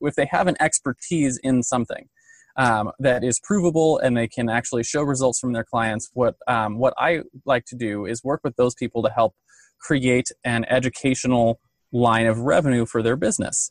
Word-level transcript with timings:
if 0.00 0.14
they 0.14 0.26
have 0.26 0.46
an 0.46 0.56
expertise 0.60 1.38
in 1.42 1.62
something 1.62 2.08
um, 2.56 2.90
that 2.98 3.22
is 3.24 3.40
provable 3.42 3.98
and 3.98 4.16
they 4.16 4.28
can 4.28 4.48
actually 4.48 4.82
show 4.82 5.02
results 5.02 5.38
from 5.38 5.52
their 5.52 5.64
clients, 5.64 6.10
what 6.12 6.34
um, 6.46 6.78
what 6.78 6.94
I 6.98 7.20
like 7.44 7.64
to 7.66 7.76
do 7.76 8.04
is 8.04 8.22
work 8.24 8.40
with 8.44 8.56
those 8.56 8.74
people 8.74 9.02
to 9.02 9.10
help 9.10 9.34
create 9.80 10.30
an 10.44 10.64
educational 10.68 11.60
line 11.92 12.26
of 12.26 12.38
revenue 12.40 12.84
for 12.84 13.02
their 13.02 13.16
business. 13.16 13.70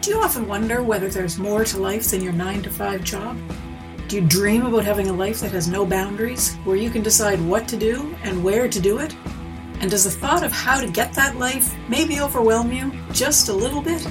Do 0.00 0.10
you 0.14 0.20
often 0.20 0.48
wonder 0.48 0.82
whether 0.82 1.08
there's 1.08 1.38
more 1.38 1.64
to 1.64 1.78
life 1.78 2.04
than 2.10 2.22
your 2.22 2.32
nine 2.32 2.62
to 2.62 2.70
five 2.70 3.04
job? 3.04 3.36
Do 4.06 4.16
you 4.16 4.26
dream 4.26 4.64
about 4.64 4.84
having 4.84 5.08
a 5.08 5.12
life 5.12 5.40
that 5.40 5.50
has 5.50 5.68
no 5.68 5.84
boundaries, 5.84 6.54
where 6.64 6.76
you 6.76 6.88
can 6.88 7.02
decide 7.02 7.38
what 7.42 7.68
to 7.68 7.76
do 7.76 8.16
and 8.22 8.42
where 8.42 8.66
to 8.68 8.80
do 8.80 9.00
it? 9.00 9.14
And 9.80 9.90
does 9.90 10.04
the 10.04 10.10
thought 10.10 10.42
of 10.42 10.50
how 10.50 10.80
to 10.80 10.90
get 10.90 11.12
that 11.12 11.36
life 11.36 11.74
maybe 11.88 12.20
overwhelm 12.20 12.72
you 12.72 12.90
just 13.12 13.48
a 13.48 13.52
little 13.52 13.82
bit? 13.82 14.06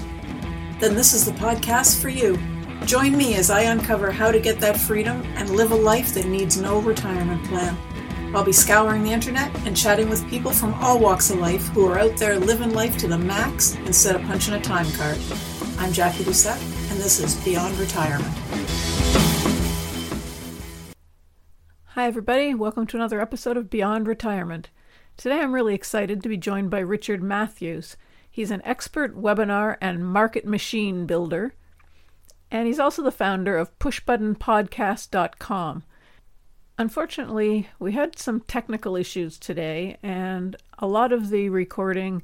Then 0.79 0.93
this 0.93 1.15
is 1.15 1.25
the 1.25 1.31
podcast 1.31 1.99
for 1.99 2.09
you. 2.09 2.37
Join 2.85 3.17
me 3.17 3.33
as 3.33 3.49
I 3.49 3.61
uncover 3.61 4.11
how 4.11 4.31
to 4.31 4.39
get 4.39 4.59
that 4.59 4.79
freedom 4.79 5.23
and 5.35 5.49
live 5.49 5.71
a 5.71 5.75
life 5.75 6.13
that 6.13 6.27
needs 6.27 6.61
no 6.61 6.79
retirement 6.79 7.43
plan. 7.45 7.75
I'll 8.35 8.43
be 8.43 8.51
scouring 8.51 9.01
the 9.03 9.11
internet 9.11 9.51
and 9.65 9.75
chatting 9.75 10.07
with 10.07 10.29
people 10.29 10.51
from 10.51 10.75
all 10.75 10.99
walks 10.99 11.31
of 11.31 11.39
life 11.39 11.67
who 11.69 11.87
are 11.87 11.97
out 11.97 12.15
there 12.17 12.37
living 12.37 12.73
life 12.73 12.95
to 12.99 13.07
the 13.07 13.17
max 13.17 13.73
instead 13.87 14.15
of 14.15 14.21
punching 14.27 14.53
a 14.53 14.61
time 14.61 14.85
card. 14.91 15.17
I'm 15.79 15.91
Jackie 15.91 16.23
Doucette, 16.23 16.61
and 16.91 16.99
this 16.99 17.19
is 17.19 17.43
Beyond 17.43 17.75
Retirement. 17.79 18.35
Hi, 21.85 22.05
everybody. 22.05 22.53
Welcome 22.53 22.85
to 22.85 22.97
another 22.97 23.19
episode 23.19 23.57
of 23.57 23.71
Beyond 23.71 24.07
Retirement. 24.07 24.69
Today 25.17 25.39
I'm 25.39 25.55
really 25.55 25.73
excited 25.73 26.21
to 26.21 26.29
be 26.29 26.37
joined 26.37 26.69
by 26.69 26.79
Richard 26.79 27.23
Matthews. 27.23 27.97
He's 28.37 28.51
an 28.51 28.61
expert 28.63 29.19
webinar 29.19 29.77
and 29.81 30.05
market 30.05 30.45
machine 30.45 31.07
builder, 31.07 31.55
and 32.51 32.67
he's 32.67 32.77
also 32.77 33.01
the 33.01 33.11
founder 33.11 33.57
of 33.57 33.79
pushbuttonpodcast.com. 33.79 35.83
Unfortunately, 36.77 37.67
we 37.79 37.93
had 37.93 38.19
some 38.19 38.41
technical 38.41 38.95
issues 38.95 39.39
today, 39.39 39.97
and 40.03 40.55
a 40.77 40.85
lot 40.85 41.11
of 41.11 41.31
the 41.31 41.49
recording 41.49 42.21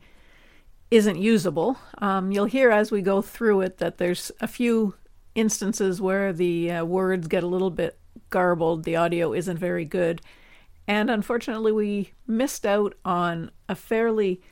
isn't 0.92 1.18
usable. 1.18 1.80
Um, 1.98 2.32
you'll 2.32 2.46
hear 2.46 2.70
as 2.70 2.92
we 2.92 3.02
go 3.02 3.24
through 3.24 3.62
it 3.62 3.80
that 3.80 3.98
there's 3.98 4.32
a 4.40 4.48
few 4.48 4.94
instances 5.34 6.00
where 6.00 6.32
the 6.32 6.74
uh, 6.74 6.86
words 6.86 7.28
get 7.28 7.42
a 7.42 7.48
little 7.48 7.72
bit 7.72 7.98
garbled, 8.30 8.84
the 8.84 8.98
audio 8.98 9.34
isn't 9.34 9.58
very 9.58 9.84
good. 9.84 10.22
And 10.88 11.10
unfortunately, 11.10 11.72
we 11.72 12.12
missed 12.28 12.68
out 12.68 12.94
on 13.04 13.50
a 13.68 13.74
fairly 13.74 14.44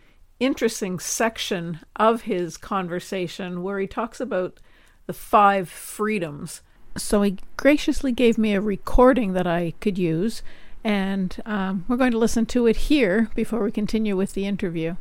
interesting 0.41 0.99
section 0.99 1.79
of 1.95 2.23
his 2.23 2.57
conversation 2.57 3.61
where 3.61 3.79
he 3.79 3.87
talks 3.87 4.19
about 4.19 4.59
the 5.05 5.13
five 5.13 5.69
freedoms. 5.69 6.61
So 6.97 7.21
he 7.21 7.37
graciously 7.55 8.11
gave 8.11 8.37
me 8.37 8.53
a 8.53 8.59
recording 8.59 9.33
that 9.33 9.47
I 9.47 9.73
could 9.79 9.97
use, 9.97 10.41
and 10.83 11.41
um, 11.45 11.85
we're 11.87 11.95
going 11.95 12.11
to 12.11 12.17
listen 12.17 12.45
to 12.47 12.67
it 12.67 12.75
here 12.75 13.29
before 13.35 13.63
we 13.63 13.71
continue 13.71 14.17
with 14.17 14.33
the 14.33 14.45
interview. 14.45 14.95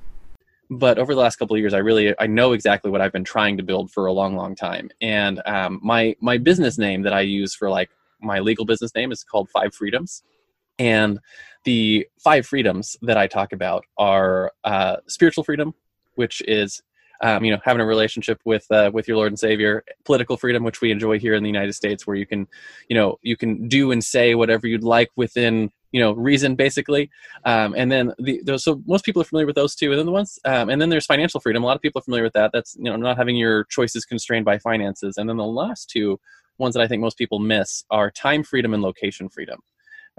But 0.68 0.98
over 0.98 1.14
the 1.14 1.20
last 1.20 1.36
couple 1.36 1.56
of 1.56 1.60
years, 1.60 1.74
I 1.74 1.78
really 1.78 2.14
I 2.20 2.28
know 2.28 2.52
exactly 2.52 2.92
what 2.92 3.00
I've 3.00 3.12
been 3.12 3.24
trying 3.24 3.56
to 3.56 3.64
build 3.64 3.90
for 3.90 4.06
a 4.06 4.12
long, 4.12 4.36
long 4.36 4.54
time. 4.54 4.90
And 5.00 5.42
um, 5.46 5.80
my 5.82 6.14
my 6.20 6.38
business 6.38 6.78
name 6.78 7.02
that 7.02 7.12
I 7.12 7.22
use 7.22 7.56
for 7.56 7.68
like 7.68 7.90
my 8.20 8.38
legal 8.38 8.64
business 8.64 8.94
name 8.94 9.10
is 9.10 9.24
called 9.24 9.48
Five 9.50 9.74
Freedoms. 9.74 10.22
And 10.78 11.18
the 11.64 12.06
five 12.18 12.46
freedoms 12.46 12.96
that 13.02 13.16
I 13.16 13.26
talk 13.26 13.52
about 13.52 13.84
are 13.98 14.52
uh, 14.64 14.96
spiritual 15.06 15.44
freedom, 15.44 15.74
which 16.14 16.42
is 16.46 16.82
um, 17.22 17.44
you 17.44 17.52
know 17.52 17.60
having 17.64 17.82
a 17.82 17.86
relationship 17.86 18.40
with 18.44 18.66
uh, 18.70 18.90
with 18.92 19.06
your 19.06 19.16
Lord 19.16 19.32
and 19.32 19.38
Savior, 19.38 19.84
political 20.04 20.36
freedom, 20.36 20.64
which 20.64 20.80
we 20.80 20.90
enjoy 20.90 21.18
here 21.18 21.34
in 21.34 21.42
the 21.42 21.48
United 21.48 21.74
States, 21.74 22.06
where 22.06 22.16
you 22.16 22.26
can 22.26 22.48
you 22.88 22.96
know 22.96 23.18
you 23.22 23.36
can 23.36 23.68
do 23.68 23.92
and 23.92 24.02
say 24.02 24.34
whatever 24.34 24.66
you'd 24.66 24.84
like 24.84 25.10
within 25.16 25.70
you 25.92 26.00
know 26.00 26.12
reason 26.12 26.54
basically. 26.54 27.10
Um, 27.44 27.74
and 27.76 27.92
then 27.92 28.14
the, 28.18 28.58
so 28.58 28.82
most 28.86 29.04
people 29.04 29.20
are 29.20 29.26
familiar 29.26 29.46
with 29.46 29.56
those 29.56 29.74
two. 29.74 29.90
And 29.90 29.98
then 29.98 30.06
the 30.06 30.12
ones 30.12 30.38
um, 30.44 30.70
and 30.70 30.80
then 30.80 30.88
there's 30.88 31.06
financial 31.06 31.40
freedom. 31.40 31.62
A 31.62 31.66
lot 31.66 31.76
of 31.76 31.82
people 31.82 31.98
are 31.98 32.04
familiar 32.04 32.24
with 32.24 32.34
that. 32.34 32.52
That's 32.52 32.76
you 32.76 32.84
know 32.84 32.96
not 32.96 33.18
having 33.18 33.36
your 33.36 33.64
choices 33.64 34.04
constrained 34.04 34.44
by 34.44 34.58
finances. 34.58 35.18
And 35.18 35.28
then 35.28 35.36
the 35.36 35.44
last 35.44 35.90
two 35.90 36.18
ones 36.60 36.74
that 36.74 36.82
i 36.82 36.86
think 36.86 37.00
most 37.00 37.16
people 37.16 37.38
miss 37.38 37.84
are 37.90 38.10
time 38.10 38.44
freedom 38.44 38.74
and 38.74 38.82
location 38.82 39.28
freedom 39.28 39.58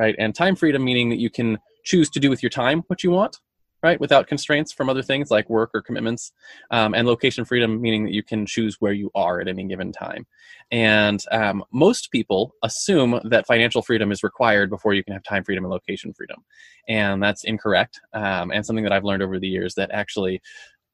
right? 0.02 0.16
And 0.18 0.34
time 0.34 0.56
freedom 0.56 0.84
meaning 0.84 1.10
that 1.10 1.20
you 1.20 1.30
can 1.30 1.60
choose 1.84 2.10
to 2.10 2.20
do 2.20 2.32
with 2.32 2.42
your 2.42 2.50
time 2.50 2.84
what 2.88 3.04
you 3.04 3.12
want, 3.12 3.38
right? 3.84 4.00
Without 4.00 4.26
constraints 4.26 4.74
from 4.74 4.90
other 4.90 5.04
things 5.04 5.30
like 5.30 5.48
work 5.48 5.70
or 5.76 5.82
commitments. 5.84 6.32
Um, 6.72 6.96
and 6.96 7.08
location 7.08 7.46
freedom 7.46 7.80
meaning 7.80 8.06
that 8.06 8.14
you 8.14 8.24
can 8.24 8.48
choose 8.48 8.78
where 8.80 8.94
you 8.94 9.12
are 9.14 9.40
at 9.40 9.48
any 9.48 9.64
given 9.66 9.92
time. 9.92 10.26
And 10.72 11.24
um, 11.32 11.64
most 11.72 12.12
people 12.12 12.56
assume 12.64 13.20
that 13.26 13.46
financial 13.46 13.84
freedom 13.84 14.12
is 14.12 14.24
required 14.24 14.72
before 14.72 14.96
you 14.96 15.04
can 15.04 15.14
have 15.14 15.22
time 15.22 15.44
freedom 15.44 15.66
and 15.66 15.72
location 15.72 16.14
freedom. 16.14 16.44
And 16.88 17.22
that's 17.22 17.44
incorrect. 17.44 18.02
Um, 18.12 18.50
and 18.50 18.66
something 18.66 18.84
that 18.84 18.94
I've 18.94 19.04
learned 19.04 19.22
over 19.22 19.38
the 19.38 19.48
years 19.48 19.76
that 19.76 19.92
actually 19.92 20.42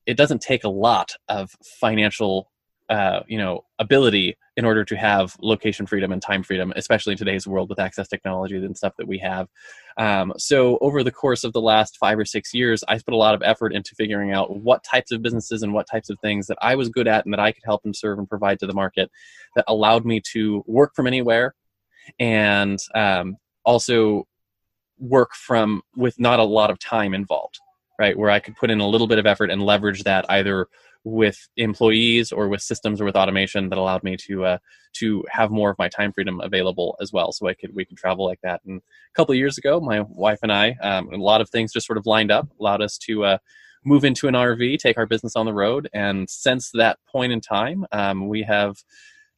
it 0.06 0.18
doesn't 0.18 0.42
take 0.42 0.66
a 0.66 0.70
lot 0.70 1.14
of 1.30 1.56
financial 1.64 2.52
uh, 2.90 3.22
you 3.28 3.38
know 3.38 3.64
ability 3.80 4.38
in 4.58 4.66
order 4.66 4.84
to 4.84 4.98
have 4.98 5.38
location 5.40 5.86
freedom 5.86 6.12
and 6.12 6.22
time 6.22 6.44
freedom 6.44 6.74
especially 6.76 7.12
in 7.14 7.18
today's 7.18 7.48
world 7.48 7.70
with 7.70 7.80
access 7.80 8.08
technology 8.08 8.58
and 8.58 8.76
stuff 8.76 8.94
that 8.98 9.08
we 9.08 9.20
have. 9.20 9.48
Um, 9.98 10.34
so 10.38 10.80
over 10.82 11.04
the 11.04 11.12
course 11.12 11.44
of 11.44 11.54
the 11.54 11.62
last 11.62 11.98
five 11.98 12.20
or 12.20 12.26
six 12.26 12.54
years 12.54 12.84
i 12.88 12.98
put 12.98 13.14
a 13.14 13.18
lot 13.18 13.36
of 13.36 13.44
effort 13.44 13.74
into 13.74 13.96
figuring 13.96 14.34
out 14.34 14.58
what 14.58 14.84
types 14.84 15.12
of 15.12 15.22
businesses 15.22 15.64
and 15.64 15.74
what 15.74 15.88
types 15.90 16.10
of 16.10 16.20
things 16.20 16.48
that 16.48 16.58
i 16.62 16.76
was 16.76 16.90
good 16.90 17.08
at 17.08 17.24
and 17.26 17.34
that 17.34 17.40
i 17.40 17.52
could 17.52 17.64
help 17.64 17.82
and 17.86 17.96
serve 17.96 18.20
and 18.20 18.28
provide 18.28 18.60
to 18.60 18.68
the 18.68 18.74
market 18.74 19.10
that 19.56 19.66
allowed 19.68 20.06
me 20.06 20.20
to 20.20 20.64
work 20.68 20.94
from 20.96 21.08
anywhere 21.08 21.56
and 22.20 22.80
um, 22.96 23.38
also 23.64 24.28
work 25.00 25.34
from 25.34 25.82
with 25.96 26.20
not 26.20 26.40
a 26.40 26.44
lot 26.44 26.72
of 26.72 26.80
time 26.80 27.14
involved 27.14 27.60
right? 28.00 28.18
Where 28.18 28.30
i 28.30 28.40
could 28.40 28.56
put 28.56 28.70
in 28.70 28.80
a 28.80 28.88
little 28.88 29.08
bit 29.08 29.20
of 29.20 29.26
effort 29.26 29.50
and 29.50 29.62
leverage 29.62 30.04
that 30.04 30.26
either 30.30 30.68
with 31.08 31.48
employees 31.58 32.32
or 32.32 32.48
with 32.48 32.62
systems 32.62 33.00
or 33.00 33.06
with 33.06 33.16
automation 33.16 33.70
that 33.70 33.78
allowed 33.78 34.04
me 34.04 34.18
to 34.18 34.46
uh, 34.46 34.58
to 34.94 35.24
have 35.30 35.52
more 35.52 35.70
of 35.70 35.78
my 35.78 35.88
time 35.88 36.12
freedom 36.12 36.42
available 36.42 36.98
as 37.02 37.14
well. 37.14 37.32
So 37.32 37.48
I 37.48 37.54
could 37.54 37.74
we 37.74 37.86
could 37.86 37.98
travel 37.98 38.26
like 38.26 38.42
that. 38.42 38.62
And 38.66 38.80
a 38.80 39.14
couple 39.16 39.34
of 39.34 39.38
years 39.38 39.58
ago, 39.58 39.80
my 39.80 40.02
wife 40.02 40.40
and 40.44 40.52
I, 40.52 40.76
um, 40.82 41.12
a 41.14 41.18
lot 41.18 41.42
of 41.42 41.50
things 41.50 41.72
just 41.72 41.88
sort 41.88 41.98
of 41.98 42.06
lined 42.06 42.32
up, 42.32 42.50
allowed 42.60 42.82
us 42.82 42.98
to 43.00 43.24
uh, 43.24 43.38
move 43.86 44.04
into 44.04 44.28
an 44.28 44.34
RV, 44.34 44.80
take 44.80 44.98
our 44.98 45.06
business 45.06 45.36
on 45.36 45.46
the 45.46 45.54
road. 45.54 45.90
And 45.94 46.30
since 46.30 46.72
that 46.74 47.00
point 47.08 47.32
in 47.32 47.42
time, 47.42 47.86
um, 47.92 48.28
we 48.28 48.44
have 48.44 48.78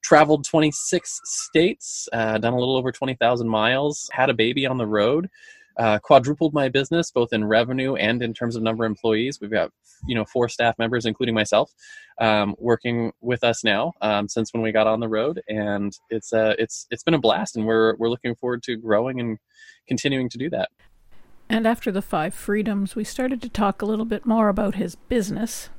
traveled 0.01 0.45
26 0.45 1.21
states, 1.23 2.07
uh, 2.13 2.37
done 2.37 2.53
a 2.53 2.59
little 2.59 2.77
over 2.77 2.91
20,000 2.91 3.47
miles, 3.47 4.09
had 4.13 4.29
a 4.29 4.33
baby 4.33 4.65
on 4.65 4.77
the 4.77 4.87
road 4.87 5.29
uh, 5.77 5.99
quadrupled 5.99 6.53
my 6.53 6.69
business 6.69 7.11
both 7.11 7.33
in 7.33 7.45
revenue 7.45 7.95
and 7.95 8.21
in 8.21 8.33
terms 8.33 8.55
of 8.55 8.63
number 8.63 8.85
of 8.85 8.89
employees. 8.89 9.39
We've 9.41 9.51
got 9.51 9.71
you 10.07 10.15
know 10.15 10.25
four 10.25 10.49
staff 10.49 10.77
members, 10.77 11.05
including 11.05 11.35
myself, 11.35 11.71
um, 12.19 12.55
working 12.57 13.11
with 13.21 13.43
us 13.43 13.63
now 13.63 13.93
um, 14.01 14.27
since 14.27 14.53
when 14.53 14.61
we 14.61 14.71
got 14.71 14.87
on 14.87 14.99
the 14.99 15.07
road, 15.07 15.41
and 15.47 15.97
it's 16.09 16.33
uh, 16.33 16.55
it's 16.57 16.87
it's 16.91 17.03
been 17.03 17.13
a 17.13 17.19
blast, 17.19 17.55
and 17.55 17.65
we're 17.65 17.95
we're 17.95 18.09
looking 18.09 18.35
forward 18.35 18.63
to 18.63 18.77
growing 18.77 19.19
and 19.19 19.37
continuing 19.87 20.29
to 20.29 20.37
do 20.37 20.49
that. 20.49 20.69
And 21.49 21.65
after 21.65 21.91
the 21.91 22.03
five 22.03 22.33
freedoms, 22.33 22.95
we 22.95 23.03
started 23.03 23.41
to 23.41 23.49
talk 23.49 23.81
a 23.81 23.85
little 23.85 24.05
bit 24.05 24.25
more 24.25 24.49
about 24.49 24.75
his 24.75 24.95
business. 24.95 25.69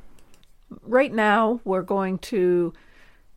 Right 0.83 1.13
now, 1.13 1.61
we're 1.65 1.83
going 1.83 2.19
to 2.19 2.73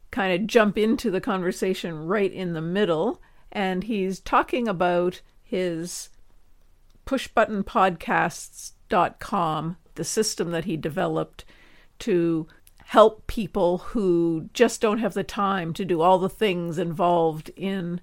kind 0.09 0.33
of 0.33 0.47
jump 0.47 0.77
into 0.77 1.11
the 1.11 1.21
conversation 1.21 2.05
right 2.07 2.31
in 2.31 2.53
the 2.53 2.61
middle, 2.61 3.21
and 3.51 3.83
he's 3.83 4.19
talking 4.19 4.67
about 4.67 5.21
his 5.43 6.09
pushbuttonpodcasts.com, 7.05 9.77
the 9.95 10.03
system 10.03 10.51
that 10.51 10.65
he 10.65 10.77
developed 10.77 11.45
to 11.99 12.47
help 12.85 13.27
people 13.27 13.79
who 13.79 14.49
just 14.53 14.81
don't 14.81 14.99
have 14.99 15.13
the 15.13 15.23
time 15.23 15.73
to 15.73 15.85
do 15.85 16.01
all 16.01 16.19
the 16.19 16.29
things 16.29 16.77
involved 16.77 17.49
in 17.55 18.01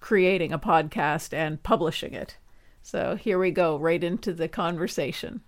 creating 0.00 0.52
a 0.52 0.58
podcast 0.58 1.32
and 1.32 1.62
publishing 1.62 2.14
it. 2.14 2.38
So 2.82 3.14
here 3.14 3.38
we 3.38 3.50
go, 3.50 3.78
right 3.78 4.02
into 4.02 4.32
the 4.32 4.48
conversation. 4.48 5.42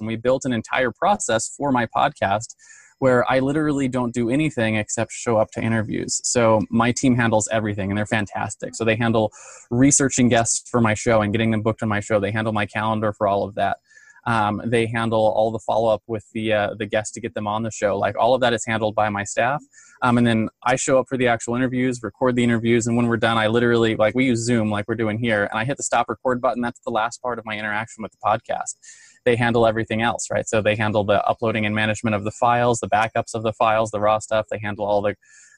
And 0.00 0.06
we 0.06 0.16
built 0.16 0.44
an 0.44 0.52
entire 0.52 0.90
process 0.90 1.54
for 1.56 1.70
my 1.70 1.86
podcast 1.86 2.54
where 2.98 3.30
I 3.30 3.40
literally 3.40 3.88
don't 3.88 4.14
do 4.14 4.30
anything 4.30 4.76
except 4.76 5.12
show 5.12 5.36
up 5.36 5.50
to 5.52 5.60
interviews. 5.60 6.20
So 6.24 6.62
my 6.70 6.92
team 6.92 7.16
handles 7.16 7.48
everything 7.52 7.90
and 7.90 7.98
they're 7.98 8.06
fantastic. 8.06 8.74
So 8.74 8.84
they 8.84 8.96
handle 8.96 9.32
researching 9.70 10.28
guests 10.28 10.68
for 10.70 10.80
my 10.80 10.94
show 10.94 11.20
and 11.20 11.32
getting 11.32 11.50
them 11.50 11.62
booked 11.62 11.82
on 11.82 11.88
my 11.88 12.00
show. 12.00 12.20
They 12.20 12.30
handle 12.30 12.52
my 12.52 12.66
calendar 12.66 13.12
for 13.12 13.26
all 13.26 13.44
of 13.44 13.54
that. 13.56 13.78
Um, 14.26 14.62
they 14.64 14.86
handle 14.86 15.20
all 15.20 15.50
the 15.50 15.58
follow 15.58 15.92
up 15.92 16.02
with 16.06 16.24
the 16.32 16.52
uh, 16.52 16.74
the 16.78 16.86
guests 16.86 17.12
to 17.12 17.20
get 17.20 17.34
them 17.34 17.46
on 17.46 17.62
the 17.62 17.70
show. 17.70 17.98
Like 17.98 18.16
all 18.16 18.34
of 18.34 18.40
that 18.40 18.54
is 18.54 18.64
handled 18.64 18.94
by 18.94 19.10
my 19.10 19.22
staff, 19.22 19.62
um, 20.00 20.16
and 20.16 20.26
then 20.26 20.48
I 20.62 20.76
show 20.76 20.98
up 20.98 21.06
for 21.08 21.18
the 21.18 21.28
actual 21.28 21.56
interviews, 21.56 22.02
record 22.02 22.34
the 22.34 22.42
interviews, 22.42 22.86
and 22.86 22.96
when 22.96 23.06
we're 23.06 23.18
done, 23.18 23.36
I 23.36 23.48
literally 23.48 23.96
like 23.96 24.14
we 24.14 24.24
use 24.24 24.38
Zoom 24.38 24.70
like 24.70 24.88
we're 24.88 24.94
doing 24.94 25.18
here, 25.18 25.44
and 25.44 25.58
I 25.58 25.66
hit 25.66 25.76
the 25.76 25.82
stop 25.82 26.08
record 26.08 26.40
button. 26.40 26.62
That's 26.62 26.80
the 26.80 26.90
last 26.90 27.20
part 27.20 27.38
of 27.38 27.44
my 27.44 27.58
interaction 27.58 28.02
with 28.02 28.12
the 28.12 28.18
podcast 28.24 28.76
they 29.24 29.36
handle 29.36 29.66
everything 29.66 30.02
else, 30.02 30.28
right? 30.30 30.46
So 30.48 30.60
they 30.60 30.76
handle 30.76 31.04
the 31.04 31.24
uploading 31.26 31.66
and 31.66 31.74
management 31.74 32.14
of 32.14 32.24
the 32.24 32.30
files, 32.30 32.80
the 32.80 32.88
backups 32.88 33.34
of 33.34 33.42
the 33.42 33.52
files, 33.52 33.90
the 33.90 34.00
raw 34.00 34.18
stuff. 34.18 34.46
They 34.50 34.58
handle 34.58 34.84
all 34.84 35.02
the 35.02 35.14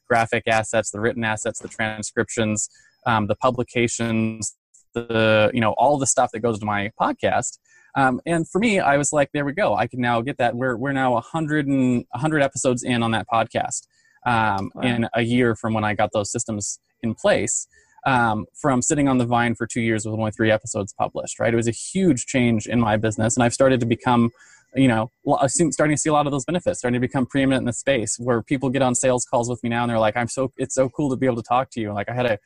graphic 0.08 0.44
assets, 0.46 0.90
the 0.90 1.00
written 1.00 1.24
assets, 1.24 1.58
the 1.58 1.68
transcriptions, 1.68 2.68
um, 3.06 3.26
the 3.26 3.36
publications, 3.36 4.56
the 4.94 5.50
you 5.52 5.60
know 5.60 5.72
all 5.72 5.98
the 5.98 6.06
stuff 6.06 6.30
that 6.32 6.40
goes 6.40 6.58
to 6.58 6.66
my 6.66 6.90
podcast. 7.00 7.58
Um, 7.96 8.20
and 8.26 8.48
for 8.48 8.58
me, 8.58 8.78
I 8.78 8.98
was 8.98 9.12
like, 9.12 9.30
there 9.32 9.44
we 9.44 9.52
go. 9.52 9.74
I 9.74 9.86
can 9.86 10.00
now 10.00 10.20
get 10.20 10.38
that. 10.38 10.54
We're 10.54 10.76
we're 10.76 10.92
now 10.92 11.12
100 11.14 11.66
and 11.66 12.04
100 12.10 12.42
episodes 12.42 12.82
in 12.82 13.02
on 13.02 13.10
that 13.12 13.26
podcast 13.32 13.86
um, 14.26 14.70
wow. 14.74 14.82
in 14.82 15.08
a 15.14 15.22
year 15.22 15.54
from 15.56 15.74
when 15.74 15.84
I 15.84 15.94
got 15.94 16.10
those 16.12 16.30
systems 16.30 16.78
in 17.02 17.14
place 17.14 17.66
um, 18.06 18.46
from 18.54 18.80
sitting 18.80 19.08
on 19.08 19.18
the 19.18 19.26
vine 19.26 19.54
for 19.54 19.66
two 19.66 19.82
years 19.82 20.06
with 20.06 20.14
only 20.14 20.30
three 20.30 20.50
episodes 20.50 20.94
published 20.94 21.38
right? 21.38 21.52
It 21.52 21.56
was 21.56 21.68
a 21.68 21.72
huge 21.72 22.26
change 22.26 22.66
in 22.66 22.80
my 22.80 22.96
business 22.96 23.36
and 23.36 23.44
i've 23.44 23.54
started 23.54 23.80
to 23.80 23.86
become 23.86 24.30
you 24.76 24.88
know 24.88 25.10
starting 25.48 25.96
to 25.96 26.00
see 26.00 26.10
a 26.10 26.12
lot 26.12 26.26
of 26.26 26.32
those 26.32 26.44
benefits 26.44 26.78
starting 26.78 27.00
to 27.00 27.06
become 27.06 27.26
preeminent 27.26 27.62
in 27.62 27.66
the 27.66 27.72
space 27.72 28.18
where 28.18 28.42
people 28.42 28.68
get 28.68 28.82
on 28.82 28.94
sales 28.94 29.24
calls 29.24 29.48
with 29.48 29.62
me 29.62 29.70
now 29.70 29.82
and 29.82 29.90
they're 29.90 29.98
like 29.98 30.16
i'm 30.16 30.28
so 30.28 30.52
it's 30.56 30.74
so 30.74 30.88
cool 30.88 31.08
to 31.08 31.16
be 31.16 31.26
able 31.26 31.36
to 31.36 31.42
talk 31.42 31.70
to 31.70 31.80
you. 31.80 31.92
Like 31.92 32.08
i 32.08 32.14
had 32.14 32.26
a, 32.26 32.38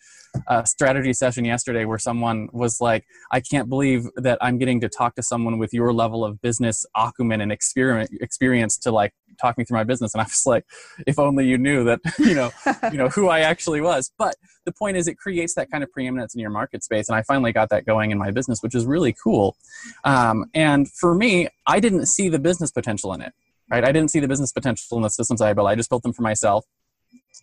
a 0.46 0.66
strategy 0.66 1.12
session 1.12 1.44
yesterday 1.44 1.84
where 1.84 1.98
someone 1.98 2.48
was 2.52 2.80
like 2.80 3.04
i 3.32 3.40
can't 3.40 3.68
believe 3.68 4.06
that 4.16 4.38
i'm 4.40 4.58
getting 4.58 4.80
to 4.80 4.88
talk 4.88 5.14
to 5.16 5.22
someone 5.22 5.58
with 5.58 5.72
your 5.72 5.92
level 5.92 6.24
of 6.24 6.40
business 6.40 6.84
acumen 6.96 7.40
and 7.40 7.50
experience 7.50 8.10
experience 8.20 8.76
to 8.78 8.92
like 8.92 9.12
talk 9.40 9.56
me 9.56 9.64
through 9.64 9.78
my 9.78 9.84
business. 9.84 10.14
And 10.14 10.20
i 10.20 10.24
was 10.24 10.46
like 10.46 10.64
if 11.06 11.18
only 11.18 11.46
you 11.46 11.58
knew 11.58 11.84
that 11.84 12.00
you 12.18 12.34
know 12.34 12.50
you 12.92 12.98
know 12.98 13.08
who 13.08 13.28
i 13.28 13.40
actually 13.40 13.80
was. 13.80 14.12
But 14.18 14.36
the 14.64 14.72
point 14.72 14.96
is 14.96 15.08
it 15.08 15.16
creates 15.16 15.54
that 15.54 15.70
kind 15.70 15.82
of 15.82 15.90
preeminence 15.90 16.34
in 16.34 16.40
your 16.40 16.50
market 16.50 16.84
space 16.84 17.08
and 17.08 17.16
i 17.16 17.22
finally 17.22 17.52
got 17.52 17.68
that 17.70 17.86
going 17.86 18.10
in 18.10 18.18
my 18.18 18.30
business 18.30 18.62
which 18.62 18.74
is 18.74 18.84
really 18.84 19.14
cool. 19.22 19.56
Um, 20.04 20.46
and 20.54 20.90
for 20.90 21.14
me 21.14 21.48
i 21.66 21.80
didn't 21.80 22.06
see 22.06 22.28
the 22.28 22.38
business 22.38 22.70
potential 22.70 23.12
in 23.14 23.22
it 23.22 23.32
right? 23.70 23.84
I 23.84 23.92
didn't 23.92 24.10
see 24.10 24.20
the 24.20 24.28
business 24.28 24.52
potential 24.52 24.96
in 24.98 25.02
the 25.02 25.10
systems 25.10 25.40
i 25.40 25.52
built. 25.52 25.68
I 25.68 25.74
just 25.74 25.88
built 25.88 26.02
them 26.02 26.12
for 26.12 26.22
myself. 26.22 26.66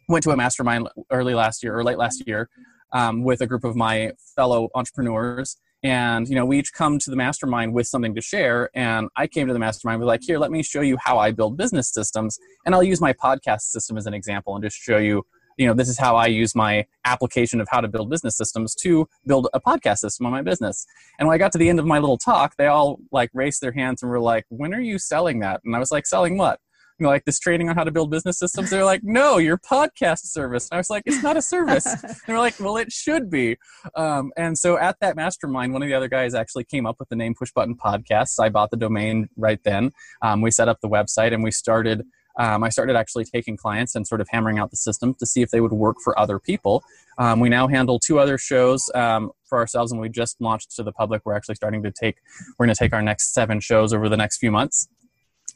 Went 0.09 0.23
to 0.23 0.31
a 0.31 0.37
mastermind 0.37 0.89
early 1.09 1.33
last 1.33 1.63
year 1.63 1.77
or 1.77 1.83
late 1.83 1.97
last 1.97 2.23
year 2.27 2.49
um, 2.91 3.23
with 3.23 3.41
a 3.41 3.47
group 3.47 3.63
of 3.63 3.75
my 3.75 4.11
fellow 4.35 4.69
entrepreneurs. 4.75 5.57
And 5.83 6.27
you 6.27 6.35
know 6.35 6.45
we 6.45 6.59
each 6.59 6.73
come 6.73 6.97
to 6.99 7.09
the 7.09 7.15
mastermind 7.15 7.73
with 7.73 7.87
something 7.87 8.15
to 8.15 8.21
share 8.21 8.71
and 8.73 9.09
i 9.15 9.27
came 9.27 9.45
to 9.45 9.53
the 9.53 9.59
mastermind 9.59 9.99
with 9.99 10.07
like 10.07 10.21
here 10.23 10.39
let 10.39 10.49
me 10.49 10.63
show 10.63 10.81
you 10.81 10.97
how 10.99 11.19
i 11.19 11.31
build 11.31 11.55
business 11.55 11.93
systems 11.93 12.39
and 12.65 12.73
i'll 12.73 12.81
use 12.81 12.99
my 12.99 13.13
podcast 13.13 13.61
system 13.61 13.95
as 13.95 14.07
an 14.07 14.13
example 14.15 14.55
and 14.55 14.63
just 14.63 14.75
show 14.75 14.97
you 14.97 15.23
you 15.57 15.65
know 15.65 15.73
this 15.73 15.89
is 15.89 15.97
how 15.97 16.15
i 16.15 16.25
use 16.25 16.55
my 16.55 16.85
application 17.05 17.59
of 17.59 17.67
how 17.69 17.81
to 17.81 17.87
build 17.87 18.09
business 18.09 18.37
systems 18.37 18.75
to 18.75 19.07
build 19.25 19.47
a 19.53 19.59
podcast 19.59 19.97
system 19.97 20.25
on 20.25 20.31
my 20.31 20.41
business 20.41 20.85
and 21.19 21.27
when 21.27 21.35
i 21.35 21.37
got 21.37 21.51
to 21.51 21.57
the 21.57 21.69
end 21.69 21.79
of 21.79 21.85
my 21.85 21.99
little 21.99 22.17
talk 22.17 22.55
they 22.57 22.67
all 22.67 22.99
like 23.11 23.29
raised 23.33 23.61
their 23.61 23.71
hands 23.71 24.01
and 24.01 24.09
were 24.11 24.19
like 24.19 24.45
when 24.49 24.73
are 24.73 24.81
you 24.81 24.97
selling 24.97 25.39
that 25.39 25.61
and 25.65 25.75
i 25.75 25.79
was 25.79 25.91
like 25.91 26.05
selling 26.05 26.37
what 26.37 26.59
you 26.99 27.03
know, 27.03 27.09
like 27.09 27.25
this 27.25 27.39
training 27.39 27.69
on 27.69 27.75
how 27.75 27.83
to 27.83 27.91
build 27.91 28.09
business 28.09 28.39
systems. 28.39 28.71
They're 28.71 28.83
like, 28.83 29.03
no, 29.03 29.37
your 29.37 29.57
podcast 29.57 30.25
service. 30.25 30.67
And 30.71 30.77
I 30.77 30.79
was 30.79 30.89
like, 30.89 31.03
it's 31.05 31.21
not 31.21 31.37
a 31.37 31.41
service. 31.41 31.87
they're 32.27 32.39
like, 32.39 32.59
well, 32.59 32.77
it 32.77 32.91
should 32.91 33.29
be. 33.29 33.57
Um, 33.95 34.31
and 34.35 34.57
so 34.57 34.77
at 34.77 34.99
that 35.01 35.15
mastermind, 35.15 35.73
one 35.73 35.83
of 35.83 35.87
the 35.87 35.93
other 35.93 36.07
guys 36.07 36.33
actually 36.33 36.63
came 36.63 36.87
up 36.87 36.95
with 36.99 37.09
the 37.09 37.15
name 37.15 37.35
Push 37.35 37.51
Button 37.51 37.75
Podcasts. 37.75 38.39
I 38.39 38.49
bought 38.49 38.71
the 38.71 38.77
domain 38.77 39.29
right 39.37 39.59
then. 39.63 39.91
Um, 40.23 40.41
we 40.41 40.49
set 40.49 40.69
up 40.69 40.81
the 40.81 40.89
website 40.89 41.33
and 41.33 41.43
we 41.43 41.51
started. 41.51 42.03
Um, 42.37 42.63
I 42.63 42.69
started 42.69 42.95
actually 42.95 43.25
taking 43.25 43.57
clients 43.57 43.95
and 43.95 44.05
sort 44.05 44.21
of 44.21 44.27
hammering 44.29 44.59
out 44.59 44.71
the 44.71 44.77
system 44.77 45.15
to 45.15 45.25
see 45.25 45.41
if 45.41 45.49
they 45.49 45.61
would 45.61 45.73
work 45.73 45.97
for 46.03 46.17
other 46.19 46.39
people. 46.39 46.83
Um, 47.17 47.39
we 47.39 47.49
now 47.49 47.67
handle 47.67 47.99
two 47.99 48.19
other 48.19 48.37
shows 48.37 48.89
um, 48.93 49.31
for 49.45 49.57
ourselves, 49.57 49.91
and 49.91 49.99
we 49.99 50.09
just 50.09 50.39
launched 50.39 50.75
to 50.75 50.83
the 50.83 50.91
public. 50.91 51.23
We're 51.25 51.35
actually 51.35 51.55
starting 51.55 51.83
to 51.83 51.91
take. 51.91 52.17
We're 52.57 52.65
going 52.65 52.75
to 52.75 52.79
take 52.79 52.93
our 52.93 53.01
next 53.01 53.33
seven 53.33 53.59
shows 53.59 53.93
over 53.93 54.07
the 54.09 54.17
next 54.17 54.37
few 54.37 54.51
months. 54.51 54.87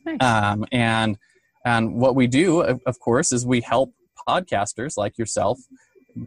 Nice. 0.06 0.18
Um, 0.22 0.66
and 0.72 1.18
and 1.66 1.96
what 1.96 2.16
we 2.16 2.28
do, 2.28 2.62
of 2.62 3.00
course, 3.00 3.32
is 3.32 3.46
we 3.46 3.62
help 3.62 3.94
podcasters 4.28 4.98
like 4.98 5.18
yourself 5.18 5.60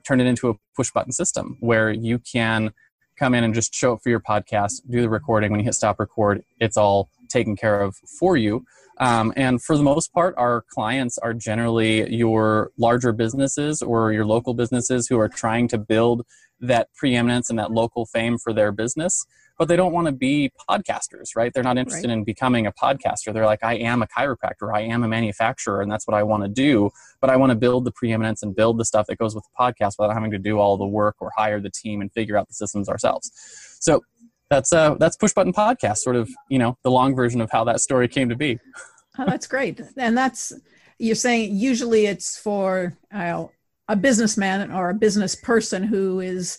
turn 0.07 0.21
it 0.21 0.27
into 0.27 0.49
a 0.49 0.55
push 0.77 0.91
button 0.93 1.13
system 1.13 1.57
where 1.61 1.91
you 1.91 2.19
can 2.19 2.73
come 3.19 3.35
in 3.35 3.45
and 3.45 3.55
just 3.55 3.75
show 3.75 3.93
up 3.95 4.01
for 4.03 4.11
your 4.11 4.21
podcast, 4.21 4.81
do 4.91 5.01
the 5.01 5.09
recording. 5.09 5.51
When 5.51 5.61
you 5.61 5.65
hit 5.65 5.75
stop 5.75 5.99
record, 6.01 6.43
it's 6.61 6.77
all 6.77 7.11
taken 7.29 7.57
care 7.57 7.81
of 7.81 7.97
for 8.19 8.37
you. 8.37 8.65
Um, 8.99 9.33
and 9.37 9.63
for 9.63 9.77
the 9.77 9.83
most 9.83 10.13
part, 10.13 10.35
our 10.37 10.65
clients 10.69 11.19
are 11.19 11.35
generally 11.35 12.13
your 12.15 12.71
larger 12.79 13.13
businesses 13.13 13.83
or 13.83 14.13
your 14.13 14.25
local 14.25 14.55
businesses 14.55 15.09
who 15.09 15.19
are 15.19 15.29
trying 15.29 15.69
to 15.69 15.79
build 15.79 16.23
that 16.61 16.89
preeminence 16.95 17.51
and 17.51 17.59
that 17.59 17.73
local 17.73 18.07
fame 18.07 18.39
for 18.39 18.53
their 18.53 18.73
business 18.73 19.27
but 19.59 19.69
they 19.69 19.77
don't 19.77 19.93
want 19.93 20.07
to 20.07 20.13
be 20.13 20.51
podcasters, 20.69 21.37
right? 21.37 21.53
They're 21.53 21.63
not 21.63 21.79
interested 21.79 22.09
right. 22.09 22.19
in 22.19 22.25
becoming 22.25 22.67
a 22.67 22.73
podcaster. 22.73 23.33
They're 23.33 23.47
like, 23.47 23.63
I 23.63 23.75
am 23.75 24.03
a 24.03 24.07
chiropractor, 24.07 24.75
I 24.75 24.81
am 24.81 25.05
a 25.05 25.09
manufacturer, 25.09 25.81
and 25.81 25.91
that's 25.91 26.07
what 26.07 26.15
I 26.15 26.23
want 26.23 26.43
to 26.43 26.49
do. 26.49 26.91
But 27.21 27.31
I 27.31 27.37
want 27.37 27.51
to 27.51 27.57
build 27.57 27.85
the 27.85 27.93
preeminence 27.93 28.43
and 28.43 28.55
build 28.55 28.79
the 28.79 28.85
stuff 28.85 29.07
that 29.07 29.19
goes 29.19 29.35
with 29.35 29.45
the 29.45 29.51
podcast 29.59 29.95
without 29.99 30.13
having 30.13 30.33
to 30.33 30.39
do 30.39 30.59
all 30.59 30.77
the 30.77 30.87
work 30.87 31.17
or 31.21 31.31
hire 31.37 31.61
the 31.61 31.71
team 31.71 32.01
and 32.01 32.13
figure 32.13 32.37
out 32.37 32.49
the 32.49 32.55
systems 32.55 32.89
ourselves. 32.89 33.31
So 33.81 34.03
that's 34.51 34.73
uh 34.73 34.95
that's 34.95 35.17
push 35.17 35.33
button 35.33 35.53
podcast, 35.53 35.99
sort 35.99 36.17
of 36.17 36.31
you 36.49 36.59
know 36.59 36.77
the 36.83 36.91
long 36.91 37.15
version 37.15 37.41
of 37.41 37.51
how 37.51 37.65
that 37.65 37.81
story 37.81 38.09
came 38.09 38.29
to 38.29 38.37
be. 38.37 38.59
oh, 39.19 39.25
that's 39.27 39.47
great, 39.47 39.81
and 39.97 40.17
that's 40.17 40.53
you're 40.99 41.15
saying 41.15 41.57
usually 41.57 42.07
it's 42.07 42.39
for 42.39 42.97
uh, 43.13 43.45
a 43.89 43.97
businessman 43.97 44.71
or 44.71 44.91
a 44.91 44.95
business 44.95 45.35
person 45.35 45.83
who 45.83 46.21
is 46.21 46.59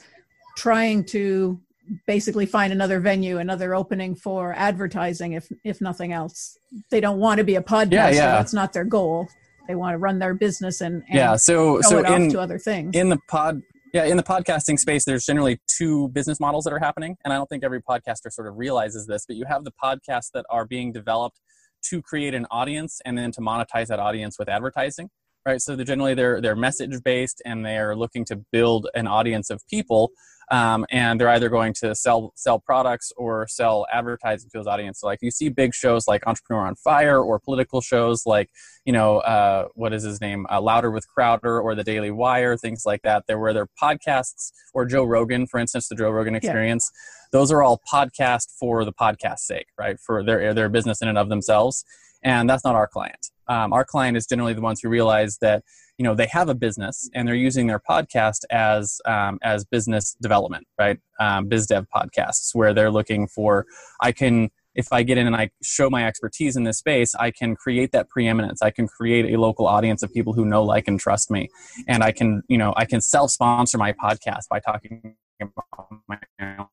trying 0.57 1.03
to 1.03 1.59
basically 2.07 2.45
find 2.45 2.73
another 2.73 2.99
venue, 2.99 3.37
another 3.37 3.75
opening 3.75 4.15
for 4.15 4.53
advertising, 4.53 5.33
if 5.33 5.51
if 5.63 5.81
nothing 5.81 6.13
else. 6.13 6.57
They 6.89 6.99
don't 6.99 7.19
want 7.19 7.37
to 7.37 7.43
be 7.43 7.55
a 7.55 7.61
podcaster. 7.61 7.91
Yeah, 7.91 8.09
yeah. 8.09 8.31
That's 8.31 8.53
not 8.53 8.73
their 8.73 8.83
goal. 8.83 9.27
They 9.67 9.75
want 9.75 9.93
to 9.93 9.97
run 9.97 10.19
their 10.19 10.33
business 10.33 10.81
and, 10.81 11.03
and 11.07 11.15
yeah. 11.15 11.35
So 11.35 11.81
so 11.81 12.03
in, 12.03 12.31
to 12.31 12.39
other 12.39 12.59
things 12.59 12.95
in 12.95 13.09
the 13.09 13.17
pod. 13.27 13.61
Yeah, 13.95 14.03
in 14.03 14.17
the 14.17 14.23
podcasting 14.23 14.77
space, 14.77 15.05
there's 15.05 15.25
generally 15.25 15.57
two 15.67 16.09
business 16.09 16.37
models 16.37 16.65
that 16.65 16.73
are 16.73 16.79
happening, 16.79 17.15
and 17.23 17.31
I 17.31 17.37
don't 17.37 17.47
think 17.47 17.63
every 17.63 17.81
podcaster 17.81 18.29
sort 18.29 18.45
of 18.45 18.57
realizes 18.57 19.07
this. 19.07 19.25
But 19.25 19.37
you 19.37 19.45
have 19.47 19.63
the 19.63 19.71
podcasts 19.81 20.31
that 20.33 20.45
are 20.49 20.65
being 20.65 20.91
developed 20.91 21.39
to 21.83 22.01
create 22.01 22.33
an 22.33 22.45
audience 22.51 22.99
and 23.05 23.17
then 23.17 23.31
to 23.31 23.39
monetize 23.39 23.87
that 23.87 23.99
audience 23.99 24.37
with 24.37 24.49
advertising 24.49 25.07
right 25.45 25.61
so 25.61 25.75
they're 25.75 25.85
generally 25.85 26.15
they're 26.15 26.41
they're 26.41 26.55
message 26.55 27.01
based 27.03 27.41
and 27.45 27.63
they're 27.63 27.95
looking 27.95 28.25
to 28.25 28.41
build 28.51 28.87
an 28.95 29.05
audience 29.05 29.51
of 29.51 29.61
people 29.69 30.09
um, 30.51 30.85
and 30.89 31.19
they're 31.19 31.29
either 31.29 31.49
going 31.49 31.73
to 31.73 31.95
sell 31.95 32.31
sell 32.35 32.59
products 32.59 33.11
or 33.17 33.47
sell 33.47 33.85
advertising 33.91 34.49
to 34.49 34.57
those 34.57 34.67
audiences. 34.67 35.01
So 35.01 35.07
like 35.07 35.19
you 35.21 35.31
see 35.31 35.49
big 35.49 35.73
shows 35.73 36.07
like 36.07 36.25
Entrepreneur 36.27 36.65
on 36.65 36.75
Fire 36.75 37.19
or 37.19 37.39
political 37.39 37.81
shows 37.81 38.25
like 38.25 38.49
you 38.85 38.93
know 38.93 39.19
uh, 39.19 39.67
what 39.73 39.93
is 39.93 40.03
his 40.03 40.21
name 40.21 40.45
uh, 40.51 40.61
Louder 40.61 40.91
with 40.91 41.07
Crowder 41.07 41.59
or 41.59 41.75
The 41.75 41.83
Daily 41.83 42.11
Wire, 42.11 42.57
things 42.57 42.83
like 42.85 43.01
that. 43.03 43.25
There 43.27 43.39
were 43.39 43.53
they're 43.53 43.69
podcasts 43.81 44.51
or 44.73 44.85
Joe 44.85 45.03
Rogan, 45.03 45.47
for 45.47 45.59
instance, 45.59 45.87
the 45.87 45.95
Joe 45.95 46.11
Rogan 46.11 46.35
Experience. 46.35 46.91
Yeah. 46.93 47.39
Those 47.39 47.51
are 47.51 47.63
all 47.63 47.81
podcast 47.91 48.51
for 48.59 48.85
the 48.85 48.93
podcast 48.93 49.39
sake, 49.39 49.67
right? 49.77 49.99
For 49.99 50.23
their 50.23 50.53
their 50.53 50.69
business 50.69 51.01
in 51.01 51.07
and 51.07 51.17
of 51.17 51.29
themselves, 51.29 51.83
and 52.25 52.49
that's 52.49 52.65
not 52.65 52.75
our 52.75 52.87
client. 52.87 53.29
Um, 53.47 53.71
our 53.71 53.85
client 53.85 54.17
is 54.17 54.25
generally 54.25 54.53
the 54.53 54.61
ones 54.61 54.81
who 54.81 54.89
realize 54.89 55.37
that 55.37 55.63
you 55.97 56.03
know 56.03 56.13
they 56.13 56.25
have 56.25 56.49
a 56.49 56.55
business 56.55 57.09
and 57.13 57.25
they're 57.25 57.35
using 57.35 57.67
their 57.67 57.79
podcast 57.79 58.39
as 58.49 58.99
um, 59.05 59.39
as 59.43 59.63
business 59.63 60.17
development 60.21 60.67
right? 60.77 60.99
Um, 61.19 61.47
biz 61.47 61.67
dev 61.67 61.85
podcasts 61.95 62.53
where 62.53 62.73
they're 62.73 62.91
looking 62.91 63.27
for 63.27 63.65
i 64.01 64.11
can 64.11 64.49
if 64.73 64.91
i 64.91 65.03
get 65.03 65.17
in 65.17 65.25
and 65.25 65.35
i 65.37 65.49
show 65.63 65.89
my 65.89 66.05
expertise 66.05 66.57
in 66.57 66.65
this 66.65 66.79
space 66.79 67.15
i 67.15 67.31
can 67.31 67.55
create 67.55 67.93
that 67.93 68.09
preeminence. 68.09 68.61
I 68.61 68.71
can 68.71 68.87
create 68.89 69.33
a 69.33 69.39
local 69.39 69.67
audience 69.67 70.03
of 70.03 70.11
people 70.11 70.33
who 70.33 70.43
know 70.43 70.63
like 70.63 70.89
and 70.89 70.99
trust 70.99 71.31
me. 71.31 71.49
And 71.87 72.03
i 72.03 72.11
can 72.11 72.41
you 72.49 72.57
know 72.57 72.73
i 72.75 72.83
can 72.83 72.99
self 72.99 73.31
sponsor 73.31 73.77
my 73.77 73.93
podcast 73.93 74.49
by 74.49 74.59
talking 74.59 75.15
about 75.41 75.89
my 76.07 76.17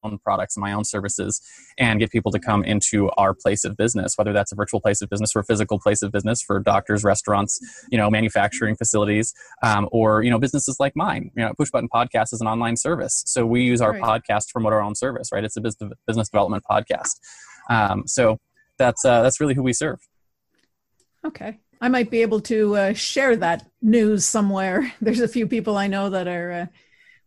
own 0.04 0.18
products 0.18 0.56
and 0.56 0.62
my 0.62 0.72
own 0.72 0.84
services 0.84 1.40
and 1.78 2.00
get 2.00 2.10
people 2.10 2.30
to 2.30 2.38
come 2.38 2.64
into 2.64 3.10
our 3.16 3.34
place 3.34 3.64
of 3.64 3.76
business 3.76 4.14
whether 4.16 4.32
that's 4.32 4.52
a 4.52 4.54
virtual 4.54 4.80
place 4.80 5.02
of 5.02 5.08
business 5.08 5.34
or 5.34 5.40
a 5.40 5.44
physical 5.44 5.78
place 5.78 6.02
of 6.02 6.12
business 6.12 6.40
for 6.42 6.60
doctors 6.60 7.04
restaurants 7.04 7.60
you 7.90 7.98
know 7.98 8.10
manufacturing 8.10 8.76
facilities 8.76 9.34
um, 9.62 9.88
or 9.92 10.22
you 10.22 10.30
know 10.30 10.38
businesses 10.38 10.76
like 10.80 10.94
mine. 10.96 11.30
You 11.36 11.44
know 11.44 11.52
push 11.54 11.70
button 11.70 11.88
podcast 11.88 12.32
is 12.32 12.40
an 12.40 12.46
online 12.46 12.76
service. 12.76 13.22
So 13.26 13.46
we 13.46 13.62
use 13.62 13.80
our 13.80 13.92
right. 13.92 14.02
podcast 14.02 14.46
to 14.46 14.52
promote 14.52 14.72
our 14.72 14.82
own 14.82 14.94
service 14.94 15.30
right? 15.32 15.44
It's 15.44 15.56
a 15.56 15.60
business 15.60 15.92
business 16.06 16.28
development 16.28 16.64
podcast. 16.70 17.18
Um, 17.70 18.04
so 18.06 18.38
that's 18.78 19.04
uh, 19.04 19.22
that's 19.22 19.40
really 19.40 19.54
who 19.54 19.62
we 19.62 19.72
serve. 19.72 20.00
Okay. 21.24 21.60
I 21.80 21.88
might 21.88 22.10
be 22.10 22.22
able 22.22 22.40
to 22.42 22.76
uh, 22.76 22.92
share 22.92 23.34
that 23.36 23.68
news 23.80 24.24
somewhere. 24.24 24.92
There's 25.00 25.20
a 25.20 25.28
few 25.28 25.46
people 25.46 25.76
i 25.76 25.86
know 25.86 26.10
that 26.10 26.28
are 26.28 26.52
uh, 26.52 26.66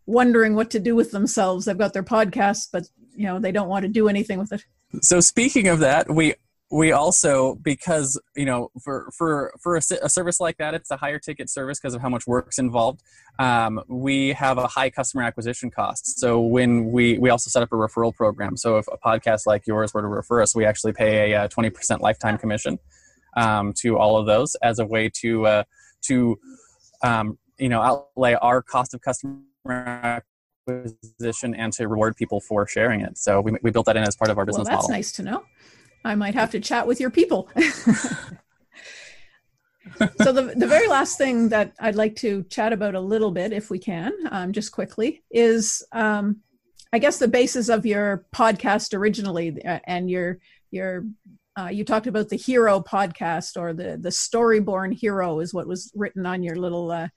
wondering 0.06 0.56
what 0.56 0.70
to 0.72 0.80
do 0.80 0.96
with 0.96 1.12
themselves. 1.12 1.66
They've 1.66 1.78
got 1.78 1.94
their 1.94 2.04
podcast, 2.04 2.70
but 2.72 2.88
you 3.16 3.26
know 3.26 3.40
they 3.40 3.52
don't 3.52 3.70
want 3.70 3.84
to 3.84 3.90
do 3.90 4.08
anything 4.08 4.40
with 4.40 4.52
it. 4.52 4.64
So 5.02 5.20
speaking 5.20 5.68
of 5.68 5.80
that, 5.80 6.14
we 6.14 6.36
we 6.72 6.92
also 6.92 7.56
because 7.56 8.20
you 8.36 8.46
know 8.46 8.72
for 8.82 9.10
for 9.16 9.54
for 9.62 9.76
a, 9.76 9.82
a 10.02 10.10
service 10.10 10.40
like 10.40 10.58
that 10.58 10.74
it's 10.74 10.90
a 10.90 10.98
higher 10.98 11.20
ticket 11.20 11.50
service 11.50 11.80
because 11.80 11.94
of 11.94 12.02
how 12.02 12.10
much 12.10 12.26
work's 12.26 12.58
involved 12.58 13.02
um, 13.38 13.80
we 13.88 14.34
have 14.34 14.58
a 14.58 14.68
high 14.68 14.90
customer 14.90 15.24
acquisition 15.24 15.70
cost 15.70 16.20
so 16.20 16.42
when 16.42 16.92
we 16.92 17.20
we 17.20 17.30
also 17.30 17.50
set 17.50 17.62
up 17.62 17.72
a 17.72 17.76
referral 17.76 18.14
program 18.14 18.58
so 18.58 18.78
if 18.78 18.88
a 18.88 18.98
podcast 18.98 19.46
like 19.46 19.68
yours 19.68 19.94
were 19.94 20.02
to 20.02 20.08
refer 20.08 20.42
us 20.42 20.56
we 20.56 20.66
actually 20.66 20.92
pay 20.92 21.34
a, 21.34 21.48
20% 21.48 21.92
uh, 21.92 21.98
lifetime 22.00 22.38
commission 22.38 22.80
um, 23.38 23.72
to 23.74 23.98
all 23.98 24.18
of 24.18 24.26
those 24.26 24.56
as 24.56 24.80
a 24.80 24.86
way 24.86 25.08
to 25.08 25.46
uh, 25.46 25.64
to 26.02 26.40
um, 27.04 27.38
you 27.60 27.70
know 27.70 27.82
outlay 27.82 28.34
our 28.42 28.64
cost 28.64 28.94
of 28.96 29.02
customer 29.02 29.36
acquisition 29.72 31.56
and 31.56 31.72
to 31.74 31.88
reward 31.88 32.16
people 32.16 32.40
for 32.40 32.68
sharing 32.68 33.02
it. 33.02 33.18
So 33.18 33.42
we, 33.42 33.54
we 33.62 33.72
built 33.72 33.86
that 33.88 33.98
in 33.98 34.04
as 34.04 34.16
part 34.16 34.32
of 34.32 34.38
our 34.38 34.46
business 34.46 34.66
well, 34.66 34.78
that's 34.78 34.84
model. 34.84 34.96
nice 34.96 35.12
to 35.14 35.24
know. 35.24 35.44
I 36.04 36.16
might 36.16 36.36
have 36.36 36.52
to 36.52 36.60
chat 36.60 36.86
with 36.88 37.00
your 37.00 37.10
people. 37.10 37.50
so 40.22 40.32
the, 40.32 40.54
the 40.56 40.68
very 40.68 40.88
last 40.88 41.18
thing 41.18 41.50
that 41.50 41.74
I'd 41.80 41.96
like 41.96 42.16
to 42.18 42.44
chat 42.44 42.74
about 42.74 42.96
a 42.96 43.00
little 43.00 43.32
bit, 43.32 43.54
if 43.54 43.70
we 43.70 43.80
can, 43.80 44.14
um, 44.32 44.52
just 44.52 44.72
quickly, 44.72 45.24
is 45.32 45.84
um, 45.92 46.42
I 46.94 47.00
guess 47.00 47.18
the 47.18 47.28
basis 47.28 47.70
of 47.70 47.86
your 47.86 48.26
podcast 48.34 48.94
originally, 48.94 49.64
uh, 49.66 49.80
and 49.86 50.10
your 50.10 50.40
your 50.72 51.06
uh, 51.58 51.68
you 51.68 51.84
talked 51.84 52.08
about 52.08 52.30
the 52.30 52.38
hero 52.38 52.80
podcast 52.80 53.60
or 53.60 53.74
the 53.74 53.98
the 53.98 54.10
storyborn 54.10 54.94
hero 54.94 55.40
is 55.40 55.54
what 55.54 55.68
was 55.68 55.92
written 55.96 56.26
on 56.26 56.44
your 56.44 56.56
little 56.56 56.92
uh, 56.92 57.08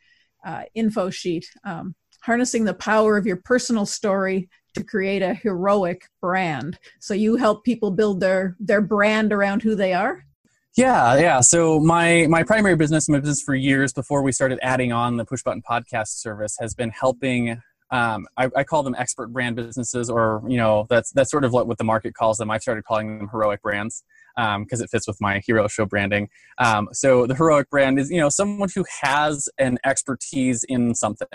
uh 0.44 0.62
info 0.74 1.10
sheet. 1.10 1.46
Um, 1.64 1.94
harnessing 2.22 2.64
the 2.64 2.74
power 2.74 3.16
of 3.16 3.26
your 3.26 3.36
personal 3.36 3.86
story 3.86 4.48
to 4.74 4.84
create 4.84 5.22
a 5.22 5.34
heroic 5.34 6.02
brand. 6.20 6.78
So 7.00 7.14
you 7.14 7.36
help 7.36 7.64
people 7.64 7.90
build 7.90 8.20
their 8.20 8.56
their 8.60 8.80
brand 8.80 9.32
around 9.32 9.62
who 9.62 9.74
they 9.74 9.92
are. 9.92 10.24
Yeah, 10.76 11.18
yeah. 11.18 11.40
So 11.40 11.80
my 11.80 12.26
my 12.28 12.42
primary 12.42 12.76
business, 12.76 13.08
my 13.08 13.18
business 13.18 13.42
for 13.42 13.54
years 13.54 13.92
before 13.92 14.22
we 14.22 14.32
started 14.32 14.58
adding 14.62 14.92
on 14.92 15.16
the 15.16 15.24
push 15.24 15.42
button 15.42 15.62
podcast 15.68 16.08
service, 16.08 16.56
has 16.60 16.74
been 16.74 16.90
helping. 16.90 17.60
Um, 17.90 18.26
I, 18.36 18.50
I, 18.54 18.64
call 18.64 18.82
them 18.82 18.94
expert 18.98 19.32
brand 19.32 19.56
businesses, 19.56 20.10
or 20.10 20.42
you 20.46 20.58
know, 20.58 20.86
that's 20.90 21.10
that's 21.12 21.30
sort 21.30 21.44
of 21.44 21.52
what, 21.52 21.66
what 21.66 21.78
the 21.78 21.84
market 21.84 22.12
calls 22.12 22.36
them. 22.36 22.50
I've 22.50 22.60
started 22.60 22.84
calling 22.84 23.18
them 23.18 23.28
heroic 23.32 23.62
brands 23.62 24.04
because 24.38 24.80
um, 24.80 24.84
it 24.84 24.90
fits 24.90 25.08
with 25.08 25.20
my 25.20 25.40
hero 25.44 25.66
show 25.66 25.84
branding. 25.84 26.28
Um, 26.58 26.88
so 26.92 27.26
the 27.26 27.34
heroic 27.34 27.68
brand 27.70 27.98
is 27.98 28.10
you 28.10 28.20
know 28.20 28.28
someone 28.28 28.68
who 28.74 28.84
has 29.02 29.48
an 29.58 29.78
expertise 29.84 30.64
in 30.64 30.94
something 30.94 31.28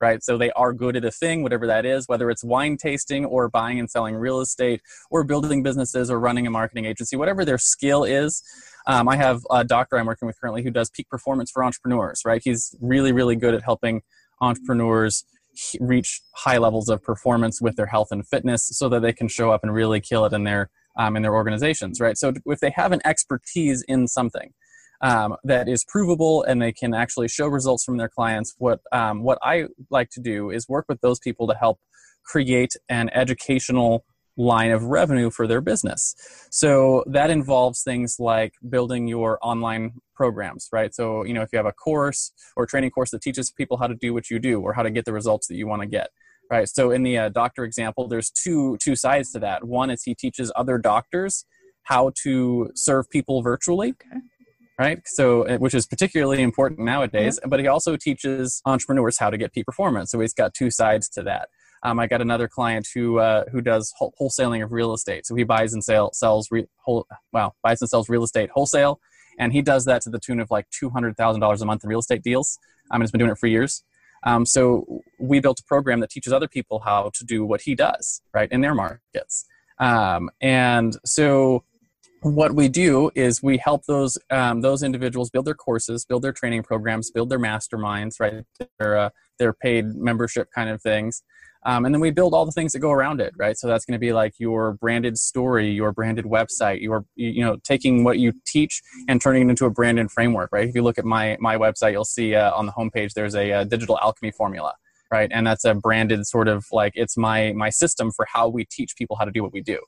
right? 0.00 0.22
So 0.22 0.38
they 0.38 0.50
are 0.52 0.72
good 0.72 0.96
at 0.96 1.04
a 1.04 1.10
thing, 1.10 1.42
whatever 1.42 1.66
that 1.66 1.84
is, 1.84 2.08
whether 2.08 2.30
it's 2.30 2.42
wine 2.42 2.76
tasting 2.76 3.24
or 3.26 3.48
buying 3.48 3.78
and 3.78 3.90
selling 3.90 4.16
real 4.16 4.40
estate 4.40 4.80
or 5.10 5.24
building 5.24 5.62
businesses 5.62 6.10
or 6.10 6.18
running 6.18 6.46
a 6.46 6.50
marketing 6.50 6.86
agency, 6.86 7.16
whatever 7.16 7.44
their 7.44 7.58
skill 7.58 8.04
is. 8.04 8.42
Um, 8.86 9.08
I 9.08 9.16
have 9.16 9.42
a 9.50 9.62
doctor 9.62 9.98
I'm 9.98 10.06
working 10.06 10.26
with 10.26 10.40
currently 10.40 10.62
who 10.62 10.70
does 10.70 10.88
peak 10.90 11.08
performance 11.10 11.50
for 11.50 11.62
entrepreneurs, 11.62 12.22
right? 12.24 12.40
He's 12.42 12.74
really, 12.80 13.12
really 13.12 13.36
good 13.36 13.54
at 13.54 13.62
helping 13.62 14.00
entrepreneurs 14.40 15.24
reach 15.80 16.22
high 16.34 16.58
levels 16.58 16.88
of 16.88 17.02
performance 17.02 17.60
with 17.60 17.76
their 17.76 17.86
health 17.86 18.08
and 18.10 18.26
fitness 18.26 18.68
so 18.72 18.88
that 18.88 19.02
they 19.02 19.12
can 19.12 19.28
show 19.28 19.50
up 19.50 19.62
and 19.62 19.74
really 19.74 20.00
kill 20.00 20.24
it 20.24 20.32
in 20.32 20.44
their 20.44 20.70
um, 20.96 21.16
in 21.16 21.22
their 21.22 21.34
organizations, 21.34 22.00
right? 22.00 22.16
So 22.16 22.32
if 22.46 22.60
they 22.60 22.70
have 22.70 22.92
an 22.92 23.00
expertise 23.04 23.82
in 23.88 24.08
something, 24.08 24.52
um, 25.02 25.36
that 25.44 25.68
is 25.68 25.84
provable 25.84 26.42
and 26.42 26.60
they 26.60 26.72
can 26.72 26.92
actually 26.94 27.28
show 27.28 27.46
results 27.46 27.84
from 27.84 27.96
their 27.96 28.08
clients. 28.08 28.54
What 28.58 28.80
um, 28.92 29.22
what 29.22 29.38
I 29.42 29.66
like 29.88 30.10
to 30.10 30.20
do 30.20 30.50
is 30.50 30.68
work 30.68 30.86
with 30.88 31.00
those 31.00 31.18
people 31.18 31.46
to 31.46 31.54
help 31.54 31.80
create 32.24 32.76
an 32.88 33.08
educational 33.14 34.04
line 34.36 34.70
of 34.70 34.84
revenue 34.84 35.30
for 35.30 35.46
their 35.46 35.60
business. 35.60 36.14
So 36.50 37.04
that 37.06 37.30
involves 37.30 37.82
things 37.82 38.16
like 38.18 38.54
building 38.68 39.06
your 39.06 39.38
online 39.42 39.92
programs, 40.14 40.68
right? 40.72 40.94
So, 40.94 41.24
you 41.24 41.34
know, 41.34 41.42
if 41.42 41.50
you 41.52 41.56
have 41.58 41.66
a 41.66 41.72
course 41.72 42.32
or 42.56 42.66
training 42.66 42.90
course 42.90 43.10
that 43.10 43.22
teaches 43.22 43.50
people 43.50 43.76
how 43.76 43.86
to 43.86 43.94
do 43.94 44.14
what 44.14 44.30
you 44.30 44.38
do 44.38 44.60
or 44.60 44.72
how 44.72 44.82
to 44.82 44.90
get 44.90 45.04
the 45.04 45.12
results 45.12 45.46
that 45.48 45.56
you 45.56 45.66
want 45.66 45.82
to 45.82 45.88
get. 45.88 46.10
Right. 46.50 46.68
So 46.68 46.90
in 46.90 47.04
the 47.04 47.16
uh, 47.16 47.28
doctor 47.28 47.64
example, 47.64 48.08
there's 48.08 48.30
two 48.30 48.76
two 48.78 48.96
sides 48.96 49.30
to 49.32 49.38
that. 49.40 49.64
One 49.64 49.88
is 49.90 50.02
he 50.02 50.14
teaches 50.14 50.50
other 50.56 50.78
doctors 50.78 51.44
how 51.84 52.12
to 52.22 52.70
serve 52.74 53.08
people 53.08 53.42
virtually. 53.42 53.90
Okay 53.90 54.20
right? 54.80 55.02
So, 55.04 55.46
uh, 55.46 55.58
which 55.58 55.74
is 55.74 55.86
particularly 55.86 56.42
important 56.42 56.80
nowadays. 56.80 57.38
Mm-hmm. 57.38 57.50
But 57.50 57.60
he 57.60 57.66
also 57.66 57.96
teaches 57.96 58.62
entrepreneurs 58.64 59.18
how 59.18 59.28
to 59.28 59.36
get 59.36 59.52
peak 59.52 59.66
performance. 59.66 60.10
So 60.10 60.18
he's 60.18 60.32
got 60.32 60.54
two 60.54 60.70
sides 60.70 61.06
to 61.10 61.22
that. 61.24 61.50
Um, 61.82 62.00
I 62.00 62.06
got 62.06 62.22
another 62.22 62.48
client 62.48 62.88
who 62.94 63.18
uh, 63.18 63.44
who 63.52 63.60
does 63.60 63.92
wholesaling 64.00 64.64
of 64.64 64.72
real 64.72 64.92
estate. 64.92 65.26
So 65.26 65.34
he 65.34 65.44
buys 65.44 65.72
and 65.72 65.84
sell, 65.84 66.12
sells 66.12 66.48
re- 66.50 66.66
whole, 66.76 67.06
well 67.32 67.56
buys 67.62 67.80
and 67.80 67.88
sells 67.88 68.08
real 68.08 68.22
estate 68.22 68.50
wholesale, 68.52 69.00
and 69.38 69.52
he 69.52 69.62
does 69.62 69.84
that 69.86 70.02
to 70.02 70.10
the 70.10 70.18
tune 70.18 70.40
of 70.40 70.50
like 70.50 70.66
two 70.70 70.90
hundred 70.90 71.16
thousand 71.16 71.40
dollars 71.40 71.62
a 71.62 71.66
month 71.66 71.82
in 71.84 71.88
real 71.88 72.00
estate 72.00 72.22
deals. 72.22 72.58
I 72.90 72.96
mean, 72.96 73.02
has 73.02 73.10
been 73.10 73.18
doing 73.18 73.30
it 73.30 73.38
for 73.38 73.46
years. 73.46 73.82
Um, 74.22 74.44
so 74.44 75.02
we 75.18 75.40
built 75.40 75.60
a 75.60 75.64
program 75.64 76.00
that 76.00 76.10
teaches 76.10 76.32
other 76.32 76.48
people 76.48 76.80
how 76.80 77.10
to 77.14 77.24
do 77.24 77.44
what 77.44 77.62
he 77.62 77.74
does, 77.74 78.22
right, 78.34 78.50
in 78.52 78.60
their 78.60 78.74
markets. 78.74 79.46
Um, 79.78 80.30
and 80.40 80.96
so 81.04 81.64
what 82.22 82.54
we 82.54 82.68
do 82.68 83.10
is 83.14 83.42
we 83.42 83.56
help 83.56 83.86
those 83.86 84.18
um, 84.30 84.60
those 84.60 84.82
individuals 84.82 85.30
build 85.30 85.46
their 85.46 85.54
courses, 85.54 86.04
build 86.04 86.22
their 86.22 86.32
training 86.32 86.62
programs, 86.62 87.10
build 87.10 87.30
their 87.30 87.38
masterminds, 87.38 88.20
right? 88.20 88.44
Their 88.78 88.98
uh, 88.98 89.10
their 89.38 89.52
paid 89.54 89.86
membership 89.94 90.48
kind 90.54 90.68
of 90.68 90.82
things, 90.82 91.22
um, 91.64 91.84
and 91.84 91.94
then 91.94 92.00
we 92.00 92.10
build 92.10 92.32
all 92.32 92.46
the 92.46 92.52
things 92.52 92.72
that 92.72 92.78
go 92.78 92.90
around 92.90 93.20
it, 93.20 93.34
right? 93.36 93.56
So 93.56 93.66
that's 93.66 93.84
going 93.84 93.92
to 93.92 93.98
be 93.98 94.12
like 94.12 94.34
your 94.38 94.72
branded 94.74 95.18
story, 95.18 95.70
your 95.70 95.92
branded 95.92 96.24
website, 96.24 96.80
your 96.80 97.04
you 97.16 97.44
know 97.44 97.56
taking 97.64 98.04
what 98.04 98.18
you 98.18 98.32
teach 98.46 98.80
and 99.08 99.20
turning 99.20 99.48
it 99.48 99.50
into 99.50 99.66
a 99.66 99.70
branded 99.70 100.10
framework, 100.10 100.50
right? 100.52 100.68
If 100.68 100.74
you 100.74 100.82
look 100.82 100.98
at 100.98 101.04
my 101.04 101.36
my 101.40 101.56
website, 101.56 101.92
you'll 101.92 102.04
see 102.04 102.34
uh, 102.34 102.52
on 102.54 102.66
the 102.66 102.72
homepage 102.72 103.12
there's 103.14 103.34
a, 103.34 103.50
a 103.50 103.60
uh, 103.60 103.64
digital 103.64 103.98
alchemy 104.02 104.30
formula, 104.30 104.74
right? 105.10 105.30
And 105.32 105.46
that's 105.46 105.64
a 105.64 105.74
branded 105.74 106.26
sort 106.26 106.48
of 106.48 106.66
like 106.72 106.92
it's 106.94 107.16
my 107.16 107.52
my 107.52 107.70
system 107.70 108.10
for 108.10 108.26
how 108.32 108.48
we 108.48 108.64
teach 108.64 108.96
people 108.96 109.16
how 109.16 109.24
to 109.24 109.32
do 109.32 109.42
what 109.42 109.52
we 109.52 109.60
do 109.60 109.80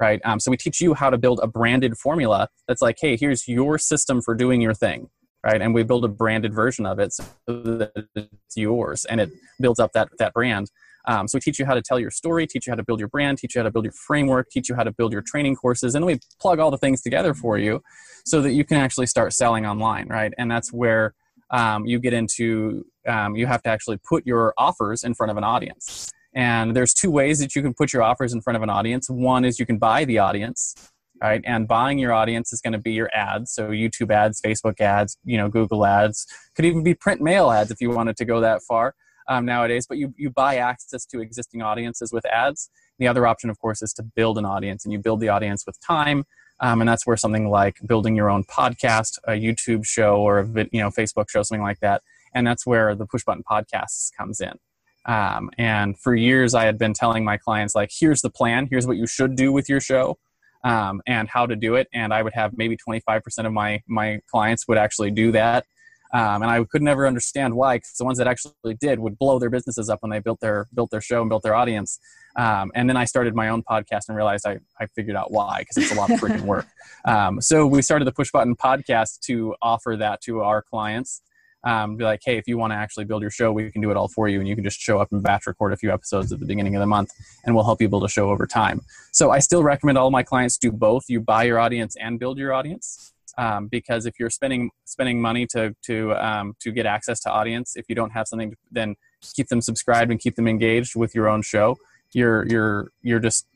right? 0.00 0.20
Um, 0.24 0.40
so 0.40 0.50
we 0.50 0.56
teach 0.56 0.80
you 0.80 0.94
how 0.94 1.10
to 1.10 1.18
build 1.18 1.40
a 1.42 1.46
branded 1.46 1.96
formula 1.96 2.48
that's 2.68 2.82
like, 2.82 2.98
hey, 3.00 3.16
here's 3.16 3.48
your 3.48 3.78
system 3.78 4.20
for 4.20 4.34
doing 4.34 4.60
your 4.60 4.74
thing, 4.74 5.08
right? 5.44 5.60
And 5.60 5.74
we 5.74 5.82
build 5.82 6.04
a 6.04 6.08
branded 6.08 6.54
version 6.54 6.86
of 6.86 6.98
it 6.98 7.12
so 7.12 7.24
that 7.46 7.92
it's 8.14 8.56
yours, 8.56 9.04
and 9.06 9.20
it 9.20 9.30
builds 9.60 9.80
up 9.80 9.92
that 9.92 10.08
that 10.18 10.32
brand. 10.32 10.70
Um, 11.06 11.28
so 11.28 11.36
we 11.36 11.40
teach 11.40 11.58
you 11.58 11.66
how 11.66 11.74
to 11.74 11.82
tell 11.82 12.00
your 12.00 12.10
story, 12.10 12.46
teach 12.46 12.66
you 12.66 12.72
how 12.72 12.76
to 12.76 12.84
build 12.84 12.98
your 12.98 13.08
brand, 13.08 13.38
teach 13.38 13.54
you 13.54 13.60
how 13.60 13.64
to 13.64 13.70
build 13.70 13.84
your 13.84 13.94
framework, 14.06 14.50
teach 14.50 14.68
you 14.68 14.74
how 14.74 14.82
to 14.82 14.92
build 14.92 15.12
your 15.12 15.22
training 15.22 15.56
courses, 15.56 15.94
and 15.94 16.02
then 16.02 16.06
we 16.06 16.20
plug 16.40 16.58
all 16.58 16.70
the 16.70 16.78
things 16.78 17.00
together 17.00 17.34
for 17.34 17.58
you 17.58 17.82
so 18.24 18.40
that 18.42 18.52
you 18.52 18.64
can 18.64 18.76
actually 18.76 19.06
start 19.06 19.32
selling 19.32 19.64
online, 19.64 20.08
right? 20.08 20.32
And 20.36 20.50
that's 20.50 20.72
where 20.72 21.14
um, 21.50 21.86
you 21.86 22.00
get 22.00 22.12
into 22.12 22.84
um, 23.06 23.36
you 23.36 23.46
have 23.46 23.62
to 23.62 23.68
actually 23.68 23.98
put 24.08 24.26
your 24.26 24.52
offers 24.58 25.04
in 25.04 25.14
front 25.14 25.30
of 25.30 25.36
an 25.36 25.44
audience 25.44 26.10
and 26.36 26.76
there's 26.76 26.92
two 26.92 27.10
ways 27.10 27.38
that 27.38 27.56
you 27.56 27.62
can 27.62 27.72
put 27.72 27.94
your 27.94 28.02
offers 28.02 28.34
in 28.34 28.42
front 28.42 28.58
of 28.58 28.62
an 28.62 28.68
audience. 28.68 29.08
One 29.08 29.42
is 29.46 29.58
you 29.58 29.64
can 29.64 29.78
buy 29.78 30.04
the 30.04 30.18
audience, 30.18 30.74
right? 31.22 31.40
And 31.46 31.66
buying 31.66 31.98
your 31.98 32.12
audience 32.12 32.52
is 32.52 32.60
going 32.60 32.74
to 32.74 32.78
be 32.78 32.92
your 32.92 33.08
ads. 33.14 33.52
So 33.52 33.70
YouTube 33.70 34.12
ads, 34.12 34.42
Facebook 34.42 34.78
ads, 34.78 35.16
you 35.24 35.38
know, 35.38 35.48
Google 35.48 35.86
ads, 35.86 36.26
could 36.54 36.66
even 36.66 36.82
be 36.82 36.92
print 36.92 37.22
mail 37.22 37.50
ads 37.50 37.70
if 37.70 37.80
you 37.80 37.88
wanted 37.90 38.18
to 38.18 38.26
go 38.26 38.42
that 38.42 38.60
far 38.68 38.94
um, 39.28 39.44
nowadays. 39.44 39.86
But 39.86 39.98
you, 39.98 40.14
you 40.16 40.30
buy 40.30 40.56
access 40.56 41.04
to 41.06 41.20
existing 41.20 41.62
audiences 41.62 42.12
with 42.12 42.24
ads. 42.26 42.70
The 42.98 43.08
other 43.08 43.26
option, 43.26 43.50
of 43.50 43.58
course, 43.58 43.82
is 43.82 43.92
to 43.94 44.02
build 44.02 44.38
an 44.38 44.44
audience, 44.44 44.84
and 44.84 44.92
you 44.92 44.98
build 44.98 45.20
the 45.20 45.28
audience 45.28 45.64
with 45.66 45.78
time. 45.80 46.24
Um, 46.60 46.80
and 46.80 46.88
that's 46.88 47.06
where 47.06 47.16
something 47.18 47.50
like 47.50 47.76
building 47.86 48.16
your 48.16 48.30
own 48.30 48.44
podcast, 48.44 49.18
a 49.24 49.32
YouTube 49.32 49.84
show, 49.84 50.16
or 50.20 50.38
a 50.38 50.66
you 50.72 50.80
know 50.80 50.90
Facebook 50.90 51.28
show, 51.28 51.42
something 51.42 51.62
like 51.62 51.80
that. 51.80 52.02
And 52.34 52.46
that's 52.46 52.66
where 52.66 52.94
the 52.94 53.06
push 53.06 53.24
button 53.24 53.42
podcasts 53.50 54.10
comes 54.16 54.40
in. 54.40 54.58
Um, 55.06 55.50
and 55.56 55.98
for 55.98 56.14
years, 56.14 56.54
I 56.54 56.64
had 56.64 56.78
been 56.78 56.92
telling 56.92 57.24
my 57.24 57.36
clients, 57.36 57.74
like, 57.74 57.90
here's 57.96 58.20
the 58.20 58.30
plan, 58.30 58.66
here's 58.70 58.86
what 58.86 58.96
you 58.96 59.06
should 59.06 59.36
do 59.36 59.52
with 59.52 59.68
your 59.68 59.80
show, 59.80 60.18
um, 60.64 61.00
and 61.06 61.28
how 61.28 61.46
to 61.46 61.54
do 61.54 61.76
it. 61.76 61.88
And 61.94 62.12
I 62.12 62.22
would 62.22 62.34
have 62.34 62.52
maybe 62.56 62.76
25% 62.76 63.20
of 63.46 63.52
my, 63.52 63.82
my 63.86 64.20
clients 64.30 64.66
would 64.66 64.78
actually 64.78 65.12
do 65.12 65.32
that. 65.32 65.64
Um, 66.12 66.42
and 66.42 66.50
I 66.50 66.62
could 66.64 66.82
never 66.82 67.06
understand 67.06 67.54
why, 67.54 67.76
because 67.76 67.92
the 67.98 68.04
ones 68.04 68.18
that 68.18 68.26
actually 68.26 68.74
did 68.80 68.98
would 68.98 69.18
blow 69.18 69.38
their 69.38 69.50
businesses 69.50 69.88
up 69.88 70.02
when 70.02 70.10
they 70.10 70.20
built 70.20 70.40
their 70.40 70.66
built 70.74 70.90
their 70.90 71.00
show 71.00 71.20
and 71.20 71.28
built 71.28 71.42
their 71.42 71.54
audience. 71.54 71.98
Um, 72.36 72.70
and 72.74 72.88
then 72.88 72.96
I 72.96 73.04
started 73.04 73.34
my 73.34 73.48
own 73.48 73.62
podcast 73.62 74.08
and 74.08 74.16
realized 74.16 74.46
I, 74.46 74.58
I 74.78 74.86
figured 74.86 75.16
out 75.16 75.32
why, 75.32 75.60
because 75.60 75.76
it's 75.78 75.92
a 75.92 75.94
lot 75.94 76.10
of 76.10 76.20
freaking 76.20 76.40
work. 76.42 76.66
Um, 77.04 77.40
so 77.40 77.66
we 77.66 77.82
started 77.82 78.04
the 78.04 78.12
Push 78.12 78.30
Button 78.30 78.56
podcast 78.56 79.20
to 79.20 79.54
offer 79.62 79.96
that 79.96 80.20
to 80.22 80.40
our 80.40 80.62
clients 80.62 81.22
um, 81.66 81.96
be 81.96 82.04
like, 82.04 82.20
hey, 82.24 82.38
if 82.38 82.46
you 82.46 82.56
want 82.56 82.72
to 82.72 82.76
actually 82.76 83.04
build 83.04 83.22
your 83.22 83.30
show, 83.30 83.52
we 83.52 83.70
can 83.72 83.82
do 83.82 83.90
it 83.90 83.96
all 83.96 84.06
for 84.06 84.28
you, 84.28 84.38
and 84.38 84.48
you 84.48 84.54
can 84.54 84.62
just 84.62 84.78
show 84.78 85.00
up 85.00 85.10
and 85.10 85.22
batch 85.22 85.46
record 85.46 85.72
a 85.72 85.76
few 85.76 85.92
episodes 85.92 86.32
at 86.32 86.38
the 86.38 86.46
beginning 86.46 86.76
of 86.76 86.80
the 86.80 86.86
month, 86.86 87.10
and 87.44 87.54
we'll 87.54 87.64
help 87.64 87.82
you 87.82 87.88
build 87.88 88.04
a 88.04 88.08
show 88.08 88.30
over 88.30 88.46
time. 88.46 88.80
So 89.12 89.32
I 89.32 89.40
still 89.40 89.64
recommend 89.64 89.98
all 89.98 90.12
my 90.12 90.22
clients 90.22 90.56
do 90.58 90.70
both. 90.70 91.04
You 91.08 91.20
buy 91.20 91.42
your 91.42 91.58
audience 91.58 91.96
and 92.00 92.20
build 92.20 92.38
your 92.38 92.52
audience. 92.52 93.12
Um, 93.38 93.68
because 93.68 94.06
if 94.06 94.18
you're 94.18 94.30
spending 94.30 94.70
spending 94.84 95.20
money 95.20 95.46
to 95.48 95.74
to 95.82 96.12
um, 96.14 96.56
to 96.60 96.72
get 96.72 96.86
access 96.86 97.20
to 97.20 97.30
audience, 97.30 97.76
if 97.76 97.86
you 97.88 97.94
don't 97.94 98.10
have 98.10 98.26
something, 98.26 98.52
to, 98.52 98.56
then 98.70 98.96
keep 99.34 99.48
them 99.48 99.60
subscribed 99.60 100.10
and 100.10 100.18
keep 100.20 100.36
them 100.36 100.48
engaged 100.48 100.96
with 100.96 101.14
your 101.14 101.28
own 101.28 101.42
show. 101.42 101.76
You're 102.12 102.46
you're 102.46 102.92
you're 103.02 103.20
just 103.20 103.46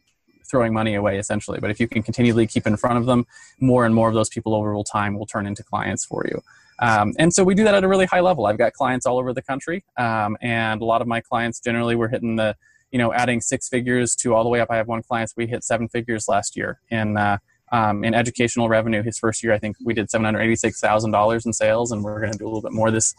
throwing 0.51 0.73
money 0.73 0.95
away 0.95 1.19
essentially. 1.19 1.61
But 1.61 1.71
if 1.71 1.81
you 1.81 1.89
can 1.89 2.03
continually 2.03 2.47
keep 2.47 2.67
in 2.67 2.77
front 2.77 2.99
of 2.99 3.07
them, 3.07 3.27
more 3.61 3.87
and 3.87 3.95
more 3.95 4.09
of 4.09 4.15
those 4.15 4.29
people 4.29 4.55
over 4.55 4.77
time 4.83 5.17
will 5.17 5.27
turn 5.27 5.47
into 5.47 5.63
clients 5.63 6.05
for 6.05 6.27
you. 6.29 6.43
Um, 6.81 7.15
and 7.19 7.33
so 7.33 7.45
we 7.45 7.55
do 7.55 7.65
that 7.65 7.75
at 7.75 7.85
a 7.85 7.89
really 7.89 8.07
high 8.07 8.21
level. 8.21 8.47
I've 8.47 8.59
got 8.59 8.73
clients 8.73 9.07
all 9.07 9.19
over 9.19 9.33
the 9.33 9.43
country, 9.43 9.85
um, 9.99 10.37
and 10.41 10.81
a 10.81 10.85
lot 10.85 11.03
of 11.03 11.07
my 11.07 11.21
clients 11.21 11.61
generally 11.61 11.95
we're 11.95 12.09
hitting 12.09 12.37
the, 12.37 12.57
you 12.91 12.99
know, 12.99 13.13
adding 13.13 13.43
six 13.43 13.69
figures 13.69 14.17
to 14.17 14.35
all 14.35 14.43
the 14.43 14.49
way 14.49 14.61
up. 14.61 14.71
I 14.71 14.77
have 14.77 14.89
one 14.89 15.03
client 15.03 15.31
we 15.37 15.47
hit 15.47 15.63
seven 15.63 15.89
figures 15.89 16.27
last 16.27 16.57
year 16.57 16.81
in 16.91 17.19
uh, 17.19 17.37
um, 17.73 18.05
in 18.05 18.15
educational 18.15 18.69
revenue. 18.69 19.03
His 19.03 19.19
first 19.19 19.43
year, 19.43 19.53
I 19.53 19.59
think 19.59 19.77
we 19.85 19.95
did 19.95 20.11
seven 20.11 20.25
hundred 20.25 20.41
eighty 20.41 20.57
six 20.57 20.81
thousand 20.81 21.11
dollars 21.11 21.47
in 21.47 21.53
sales, 21.53 21.93
and 21.93 22.03
we're 22.03 22.21
going 22.21 22.33
to 22.33 22.39
do 22.39 22.45
a 22.45 22.49
little 22.49 22.63
bit 22.63 22.73
more 22.73 22.91
this 22.91 23.15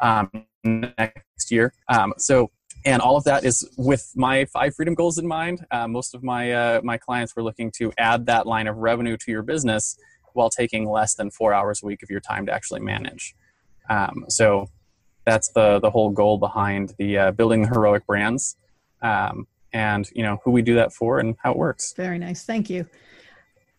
um, 0.00 0.30
next 0.64 1.50
year. 1.50 1.72
Um, 1.88 2.12
so 2.18 2.50
and 2.84 3.00
all 3.00 3.16
of 3.16 3.24
that 3.24 3.44
is 3.44 3.68
with 3.76 4.12
my 4.16 4.44
five 4.46 4.74
freedom 4.74 4.94
goals 4.94 5.18
in 5.18 5.26
mind. 5.26 5.64
Uh, 5.70 5.86
most 5.86 6.14
of 6.14 6.22
my 6.22 6.52
uh, 6.52 6.80
my 6.82 6.98
clients 6.98 7.34
were 7.36 7.42
looking 7.42 7.70
to 7.78 7.92
add 7.98 8.26
that 8.26 8.46
line 8.46 8.66
of 8.66 8.76
revenue 8.76 9.16
to 9.16 9.30
your 9.30 9.42
business 9.42 9.96
while 10.32 10.50
taking 10.50 10.88
less 10.88 11.14
than 11.14 11.30
four 11.30 11.52
hours 11.52 11.82
a 11.82 11.86
week 11.86 12.02
of 12.02 12.10
your 12.10 12.20
time 12.20 12.46
to 12.46 12.52
actually 12.52 12.80
manage. 12.80 13.34
Um, 13.88 14.24
so 14.28 14.68
that's 15.24 15.48
the 15.48 15.78
the 15.80 15.90
whole 15.90 16.10
goal 16.10 16.38
behind 16.38 16.94
the 16.98 17.18
uh, 17.18 17.30
building 17.32 17.62
the 17.62 17.68
heroic 17.68 18.06
brands, 18.06 18.56
um, 19.02 19.46
and 19.72 20.08
you 20.14 20.22
know 20.22 20.40
who 20.44 20.50
we 20.50 20.62
do 20.62 20.74
that 20.74 20.92
for 20.92 21.18
and 21.18 21.36
how 21.42 21.52
it 21.52 21.56
works. 21.56 21.92
Very 21.92 22.18
nice, 22.18 22.44
thank 22.44 22.68
you. 22.68 22.86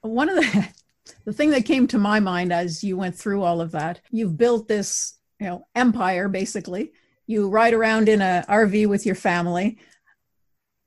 One 0.04 0.30
of 0.30 0.36
the 0.36 0.68
the 1.26 1.34
thing 1.34 1.50
that 1.52 1.66
came 1.66 1.88
to 1.88 1.98
my 1.98 2.20
mind 2.20 2.54
as 2.54 2.84
you 2.84 2.98
went 2.98 3.16
through 3.16 3.42
all 3.42 3.62
of 3.62 3.72
that, 3.72 4.02
you've 4.12 4.38
built 4.38 4.68
this 4.68 5.18
you 5.40 5.48
know 5.48 5.68
empire 5.76 6.30
basically. 6.30 6.92
You 7.26 7.50
ride 7.50 7.74
around 7.74 8.10
in 8.10 8.22
a 8.22 8.46
RV 8.48 8.88
with 8.88 9.06
your 9.06 9.16
family. 9.16 9.78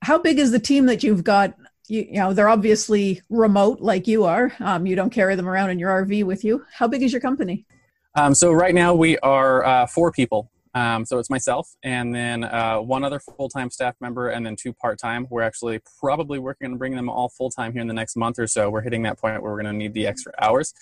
How 0.03 0.19
big 0.19 0.39
is 0.39 0.51
the 0.51 0.61
team 0.61 0.87
that 0.87 1.03
you've 1.03 1.25
got? 1.25 1.55
You, 1.89 2.03
you, 2.03 2.21
know 2.21 2.33
they're 2.33 2.49
obviously 2.49 3.23
remote 3.31 3.81
like 3.81 4.07
you 4.07 4.25
are. 4.25 4.53
Um, 4.61 4.87
you 4.87 4.97
don't 4.97 5.11
carry 5.11 5.35
them 5.35 5.49
around 5.49 5.71
in 5.71 5.79
your 5.79 5.91
rv 6.05 6.25
with 6.25 6.45
you. 6.45 6.65
How 6.73 6.87
big 6.87 7.03
is 7.03 7.13
your 7.13 7.21
company? 7.21 7.67
Um, 8.15 8.35
so 8.35 8.53
right 8.53 8.75
now 8.75 8.95
we 8.95 9.19
are 9.19 9.65
uh, 9.65 9.87
four 9.87 10.11
people 10.11 10.51
um, 10.77 11.07
so 11.07 11.19
it's 11.19 11.31
myself 11.31 11.71
and 11.83 12.15
then 12.15 12.45
uh, 12.45 12.77
one 12.77 13.03
other 13.03 13.19
full-time 13.19 13.71
staff 13.71 13.95
member 13.99 14.29
and 14.29 14.45
then 14.45 14.57
two 14.57 14.75
part-time. 14.75 15.27
We're 15.31 15.41
actually 15.41 15.81
probably 15.99 16.39
working 16.39 16.71
on 16.71 16.77
bringing 16.77 16.97
them 16.97 17.09
all 17.09 17.31
full-time 17.31 17.73
here 17.73 17.81
in 17.81 17.89
the 17.89 17.95
next 17.95 18.15
month 18.15 18.39
or 18.39 18.47
so. 18.47 18.69
We're 18.69 18.83
hitting 18.83 19.03
that 19.05 19.19
point 19.19 19.41
where 19.43 19.53
we're 19.53 19.63
going 19.63 19.73
to 19.73 19.79
need 19.79 19.95
the 19.95 20.07
extra 20.07 20.33
hours. 20.39 20.75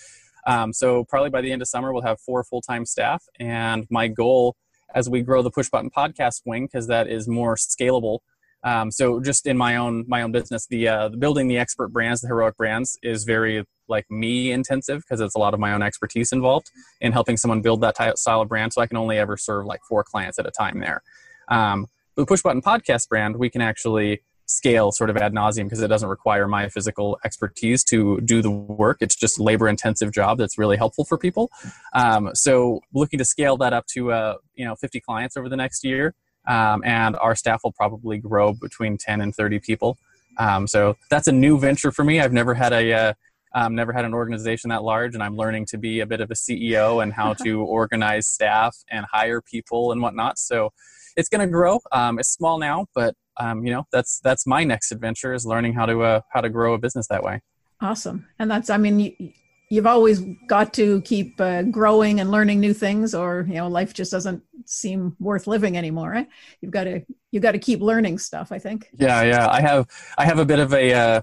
Um, 0.45 0.73
so 0.73 1.05
probably 1.05 1.29
by 1.29 1.39
the 1.39 1.53
end 1.53 1.61
of 1.61 1.69
summer 1.69 1.93
we'll 1.93 2.01
have 2.01 2.19
four 2.19 2.43
full-time 2.43 2.85
staff. 2.85 3.23
And 3.39 3.87
my 3.89 4.09
goal 4.09 4.57
as 4.93 5.09
we 5.09 5.21
grow 5.21 5.41
the 5.41 5.49
push 5.49 5.69
button 5.69 5.89
podcast 5.89 6.41
wing 6.45 6.65
because 6.65 6.87
that 6.87 7.07
is 7.07 7.25
more 7.25 7.55
scalable 7.55 8.19
um, 8.65 8.89
so 8.89 9.21
just 9.21 9.45
in 9.45 9.57
my 9.57 9.75
own 9.75 10.05
my 10.07 10.23
own 10.23 10.31
business, 10.31 10.65
the, 10.65 10.87
uh, 10.87 11.09
the 11.09 11.17
building 11.17 11.47
the 11.47 11.57
expert 11.59 11.89
brands, 11.89 12.21
the 12.21 12.27
heroic 12.27 12.57
brands, 12.57 12.97
is 13.03 13.23
very 13.23 13.63
like 13.87 14.09
me 14.09 14.51
intensive 14.51 15.01
because 15.01 15.21
it's 15.21 15.35
a 15.35 15.39
lot 15.39 15.53
of 15.53 15.59
my 15.59 15.73
own 15.73 15.81
expertise 15.81 16.31
involved 16.31 16.69
in 17.01 17.11
helping 17.11 17.37
someone 17.37 17.61
build 17.61 17.81
that 17.81 17.95
type, 17.95 18.17
style 18.17 18.41
of 18.41 18.49
brand. 18.49 18.73
So 18.73 18.81
I 18.81 18.87
can 18.87 18.97
only 18.97 19.17
ever 19.17 19.37
serve 19.37 19.65
like 19.65 19.81
four 19.87 20.03
clients 20.03 20.39
at 20.39 20.45
a 20.45 20.51
time 20.51 20.79
there. 20.79 21.01
Um, 21.47 21.87
the 22.15 22.25
push 22.25 22.41
button 22.41 22.61
podcast 22.61 23.09
brand, 23.09 23.35
we 23.37 23.49
can 23.49 23.61
actually 23.61 24.21
scale 24.47 24.91
sort 24.91 25.09
of 25.09 25.17
ad 25.17 25.33
nauseum 25.33 25.63
because 25.63 25.81
it 25.81 25.87
doesn't 25.87 26.09
require 26.09 26.47
my 26.47 26.69
physical 26.69 27.17
expertise 27.25 27.83
to 27.83 28.21
do 28.21 28.41
the 28.41 28.51
work. 28.51 28.97
It's 29.01 29.15
just 29.15 29.39
labor 29.39 29.67
intensive 29.67 30.11
job 30.11 30.37
that's 30.37 30.57
really 30.57 30.77
helpful 30.77 31.03
for 31.03 31.17
people. 31.17 31.49
Um, 31.93 32.31
so 32.33 32.81
looking 32.93 33.17
to 33.19 33.25
scale 33.25 33.57
that 33.57 33.73
up 33.73 33.87
to 33.87 34.11
uh, 34.11 34.35
you 34.55 34.65
know 34.65 34.75
50 34.75 34.99
clients 35.01 35.35
over 35.35 35.49
the 35.49 35.57
next 35.57 35.83
year 35.83 36.13
um, 36.47 36.81
and 36.85 37.15
our 37.17 37.35
staff 37.35 37.61
will 37.63 37.71
probably 37.71 38.17
grow 38.17 38.53
between 38.53 38.97
10 38.97 39.21
and 39.21 39.35
30 39.35 39.59
people. 39.59 39.97
Um, 40.37 40.67
so 40.67 40.95
that's 41.09 41.27
a 41.27 41.31
new 41.31 41.57
venture 41.57 41.91
for 41.91 42.03
me. 42.03 42.19
I've 42.19 42.33
never 42.33 42.53
had 42.53 42.73
a 42.73 42.93
uh, 42.93 43.13
um, 43.55 43.73
never 43.73 43.93
had 43.93 44.05
an 44.05 44.13
organization 44.13 44.69
that 44.69 44.83
large, 44.83 45.15
and 45.15 45.23
I'm 45.23 45.35
learning 45.35 45.65
to 45.67 45.77
be 45.77 46.01
a 46.01 46.05
bit 46.05 46.21
of 46.21 46.29
a 46.29 46.33
CEO 46.33 47.01
and 47.01 47.11
how 47.13 47.33
to 47.43 47.61
organize 47.61 48.27
staff 48.27 48.75
and 48.91 49.05
hire 49.11 49.41
people 49.41 49.91
and 49.91 50.01
whatnot. 50.01 50.37
So 50.37 50.71
it's 51.15 51.29
going 51.29 51.41
to 51.41 51.51
grow. 51.51 51.79
Um, 51.91 52.19
it's 52.19 52.29
small 52.29 52.59
now, 52.59 52.85
but 52.93 53.15
um, 53.37 53.65
you 53.65 53.71
know 53.71 53.85
that's 53.91 54.19
that's 54.23 54.45
my 54.45 54.63
next 54.63 54.91
adventure 54.91 55.33
is 55.33 55.45
learning 55.45 55.73
how 55.73 55.85
to 55.85 56.03
uh, 56.03 56.21
how 56.31 56.41
to 56.41 56.49
grow 56.49 56.73
a 56.73 56.77
business 56.77 57.07
that 57.07 57.23
way. 57.23 57.41
Awesome, 57.81 58.27
and 58.37 58.51
that's 58.51 58.69
I 58.69 58.77
mean. 58.77 58.99
You, 58.99 59.31
you've 59.71 59.87
always 59.87 60.21
got 60.47 60.75
to 60.75 61.01
keep 61.01 61.41
uh, 61.41 61.63
growing 61.63 62.19
and 62.19 62.29
learning 62.29 62.59
new 62.59 62.71
things 62.71 63.15
or 63.15 63.45
you 63.47 63.55
know 63.55 63.67
life 63.67 63.95
just 63.95 64.11
doesn't 64.11 64.43
seem 64.67 65.15
worth 65.19 65.47
living 65.47 65.75
anymore 65.75 66.11
right 66.11 66.27
you've 66.61 66.71
got 66.71 66.83
to 66.83 67.01
you've 67.31 67.41
got 67.41 67.53
to 67.53 67.57
keep 67.57 67.81
learning 67.81 68.19
stuff 68.19 68.51
i 68.51 68.59
think 68.59 68.87
yeah 68.93 69.23
yeah 69.23 69.49
i 69.49 69.59
have 69.59 69.87
i 70.19 70.23
have 70.23 70.37
a 70.37 70.45
bit 70.45 70.59
of 70.59 70.71
a 70.71 70.93
uh, 70.93 71.21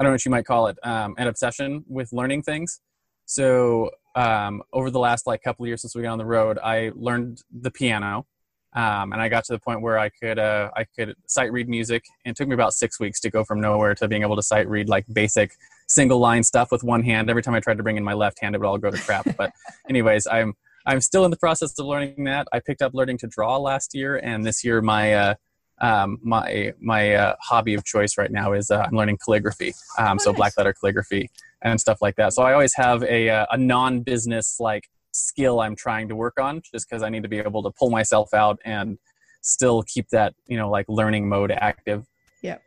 i 0.00 0.02
don't 0.02 0.10
know 0.10 0.14
what 0.14 0.24
you 0.24 0.30
might 0.30 0.46
call 0.46 0.66
it 0.66 0.76
um, 0.82 1.14
an 1.18 1.28
obsession 1.28 1.84
with 1.86 2.12
learning 2.12 2.42
things 2.42 2.80
so 3.26 3.90
um, 4.16 4.60
over 4.72 4.90
the 4.90 4.98
last 4.98 5.26
like 5.26 5.40
couple 5.42 5.64
of 5.64 5.68
years 5.68 5.82
since 5.82 5.94
we 5.94 6.02
got 6.02 6.10
on 6.12 6.18
the 6.18 6.24
road 6.24 6.58
i 6.64 6.90
learned 6.96 7.42
the 7.52 7.70
piano 7.70 8.26
um, 8.72 9.12
and 9.12 9.20
I 9.20 9.28
got 9.28 9.44
to 9.46 9.52
the 9.52 9.58
point 9.58 9.82
where 9.82 9.98
I 9.98 10.10
could 10.10 10.38
uh, 10.38 10.70
I 10.76 10.84
could 10.96 11.14
sight 11.26 11.50
read 11.52 11.68
music. 11.68 12.04
And 12.24 12.32
it 12.32 12.36
took 12.36 12.46
me 12.46 12.54
about 12.54 12.72
six 12.72 13.00
weeks 13.00 13.20
to 13.20 13.30
go 13.30 13.42
from 13.42 13.60
nowhere 13.60 13.94
to 13.96 14.06
being 14.06 14.22
able 14.22 14.36
to 14.36 14.42
sight 14.42 14.68
read 14.68 14.88
like 14.88 15.06
basic 15.12 15.52
single 15.88 16.20
line 16.20 16.44
stuff 16.44 16.70
with 16.70 16.84
one 16.84 17.02
hand. 17.02 17.28
Every 17.28 17.42
time 17.42 17.54
I 17.54 17.60
tried 17.60 17.78
to 17.78 17.82
bring 17.82 17.96
in 17.96 18.04
my 18.04 18.12
left 18.12 18.40
hand, 18.40 18.54
it 18.54 18.58
would 18.58 18.66
all 18.66 18.78
go 18.78 18.90
to 18.90 18.98
crap. 18.98 19.26
but 19.36 19.50
anyways, 19.88 20.26
I'm 20.28 20.54
I'm 20.86 21.00
still 21.00 21.24
in 21.24 21.32
the 21.32 21.36
process 21.36 21.76
of 21.78 21.86
learning 21.86 22.24
that. 22.24 22.46
I 22.52 22.60
picked 22.60 22.80
up 22.80 22.94
learning 22.94 23.18
to 23.18 23.26
draw 23.26 23.56
last 23.58 23.94
year, 23.94 24.16
and 24.16 24.46
this 24.46 24.62
year 24.62 24.80
my 24.80 25.14
uh, 25.14 25.34
um, 25.80 26.18
my 26.22 26.72
my 26.80 27.14
uh, 27.14 27.36
hobby 27.40 27.74
of 27.74 27.84
choice 27.84 28.18
right 28.18 28.30
now 28.30 28.52
is 28.52 28.70
uh, 28.70 28.84
I'm 28.86 28.96
learning 28.96 29.18
calligraphy. 29.24 29.74
Um. 29.98 30.18
So 30.18 30.32
black 30.32 30.52
letter 30.56 30.72
calligraphy 30.72 31.30
and 31.62 31.80
stuff 31.80 31.98
like 32.00 32.16
that. 32.16 32.32
So 32.32 32.42
I 32.42 32.52
always 32.52 32.74
have 32.74 33.02
a 33.04 33.28
uh, 33.28 33.46
a 33.50 33.56
non 33.56 34.00
business 34.00 34.56
like 34.60 34.88
skill 35.12 35.60
I'm 35.60 35.76
trying 35.76 36.08
to 36.08 36.16
work 36.16 36.40
on, 36.40 36.62
just 36.72 36.88
because 36.88 37.02
I 37.02 37.08
need 37.08 37.22
to 37.22 37.28
be 37.28 37.38
able 37.38 37.62
to 37.62 37.70
pull 37.70 37.90
myself 37.90 38.32
out 38.34 38.58
and 38.64 38.98
still 39.42 39.82
keep 39.82 40.08
that 40.10 40.34
you 40.46 40.56
know 40.56 40.70
like 40.70 40.86
learning 40.88 41.28
mode 41.28 41.50
active. 41.50 42.06
Yeah, 42.42 42.58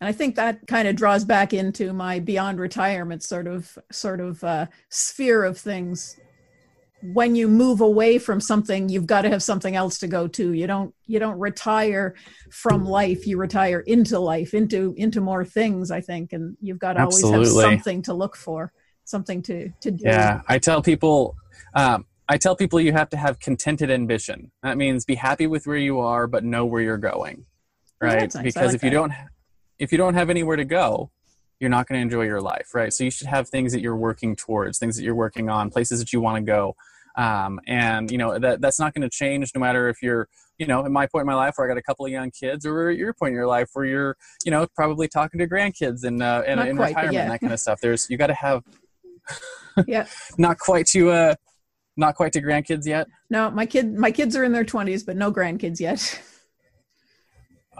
and 0.00 0.08
I 0.08 0.12
think 0.12 0.36
that 0.36 0.66
kind 0.66 0.88
of 0.88 0.96
draws 0.96 1.24
back 1.24 1.52
into 1.52 1.92
my 1.92 2.20
beyond 2.20 2.60
retirement 2.60 3.22
sort 3.22 3.46
of 3.46 3.78
sort 3.90 4.20
of 4.20 4.42
uh, 4.44 4.66
sphere 4.90 5.44
of 5.44 5.58
things. 5.58 6.18
When 7.02 7.36
you 7.36 7.46
move 7.46 7.80
away 7.80 8.18
from 8.18 8.40
something, 8.40 8.88
you've 8.88 9.06
got 9.06 9.22
to 9.22 9.28
have 9.28 9.42
something 9.42 9.76
else 9.76 9.98
to 10.00 10.08
go 10.08 10.26
to. 10.28 10.52
You 10.52 10.66
don't 10.66 10.94
you 11.06 11.18
don't 11.18 11.38
retire 11.38 12.14
from 12.50 12.84
life. 12.84 13.26
You 13.26 13.38
retire 13.38 13.80
into 13.80 14.18
life, 14.18 14.52
into 14.52 14.94
into 14.96 15.20
more 15.20 15.44
things. 15.44 15.90
I 15.90 16.00
think, 16.00 16.32
and 16.32 16.56
you've 16.60 16.78
got 16.78 16.94
to 16.94 17.00
Absolutely. 17.00 17.34
always 17.34 17.54
have 17.54 17.72
something 17.72 18.02
to 18.02 18.14
look 18.14 18.36
for, 18.36 18.72
something 19.04 19.42
to 19.42 19.70
to 19.80 19.90
do. 19.90 20.04
Yeah, 20.04 20.42
I 20.48 20.58
tell 20.58 20.82
people. 20.82 21.36
Um, 21.74 22.04
I 22.28 22.36
tell 22.36 22.54
people 22.54 22.78
you 22.80 22.92
have 22.92 23.08
to 23.10 23.16
have 23.16 23.38
contented 23.38 23.90
ambition. 23.90 24.50
That 24.62 24.76
means 24.76 25.04
be 25.06 25.14
happy 25.14 25.46
with 25.46 25.66
where 25.66 25.78
you 25.78 26.00
are, 26.00 26.26
but 26.26 26.44
know 26.44 26.66
where 26.66 26.82
you're 26.82 26.98
going, 26.98 27.46
right? 28.00 28.32
nice. 28.34 28.42
Because 28.42 28.66
like 28.66 28.74
if 28.74 28.84
you 28.84 28.90
don't 28.90 29.12
if 29.78 29.92
you 29.92 29.98
don't 29.98 30.14
have 30.14 30.30
anywhere 30.30 30.56
to 30.56 30.64
go, 30.64 31.10
you're 31.60 31.70
not 31.70 31.86
going 31.86 31.98
to 31.98 32.02
enjoy 32.02 32.22
your 32.22 32.40
life, 32.40 32.74
right? 32.74 32.92
So 32.92 33.04
you 33.04 33.10
should 33.10 33.26
have 33.26 33.48
things 33.48 33.72
that 33.72 33.80
you're 33.80 33.96
working 33.96 34.36
towards, 34.36 34.78
things 34.78 34.96
that 34.96 35.02
you're 35.02 35.14
working 35.14 35.48
on, 35.48 35.70
places 35.70 35.98
that 35.98 36.12
you 36.12 36.20
want 36.20 36.36
to 36.36 36.42
go. 36.42 36.76
Um, 37.16 37.58
and 37.66 38.10
you 38.12 38.18
know 38.18 38.38
that 38.38 38.60
that's 38.60 38.78
not 38.78 38.94
going 38.94 39.02
to 39.02 39.10
change 39.10 39.50
no 39.52 39.60
matter 39.60 39.88
if 39.88 40.02
you're 40.02 40.28
you 40.56 40.66
know 40.66 40.84
at 40.84 40.90
my 40.92 41.04
point 41.06 41.22
in 41.22 41.26
my 41.26 41.34
life 41.34 41.54
where 41.56 41.66
I 41.66 41.68
got 41.68 41.76
a 41.76 41.82
couple 41.82 42.06
of 42.06 42.12
young 42.12 42.30
kids, 42.30 42.64
or 42.64 42.90
at 42.90 42.96
your 42.96 43.12
point 43.12 43.30
in 43.30 43.34
your 43.34 43.46
life 43.46 43.70
where 43.72 43.84
you're 43.84 44.16
you 44.44 44.52
know 44.52 44.68
probably 44.76 45.08
talking 45.08 45.40
to 45.40 45.48
grandkids 45.48 46.04
and 46.04 46.22
uh, 46.22 46.44
in, 46.46 46.60
in 46.60 46.76
quite, 46.76 46.90
retirement 46.90 47.14
yeah. 47.14 47.22
and 47.22 47.30
that 47.32 47.40
kind 47.40 47.52
of 47.52 47.58
stuff. 47.58 47.80
There's 47.80 48.08
you 48.08 48.18
got 48.18 48.28
to 48.28 48.34
have 48.34 48.62
yeah 49.88 50.06
not 50.36 50.58
quite 50.58 50.86
to 50.88 51.10
uh 51.10 51.34
not 51.96 52.14
quite 52.14 52.32
to 52.34 52.40
grandkids 52.40 52.86
yet. 52.86 53.08
No, 53.30 53.50
my 53.50 53.66
kid 53.66 53.92
my 53.94 54.12
kids 54.12 54.36
are 54.36 54.44
in 54.44 54.52
their 54.52 54.64
20s, 54.64 55.04
but 55.04 55.16
no 55.16 55.32
grandkids 55.32 55.80
yet. 55.80 56.22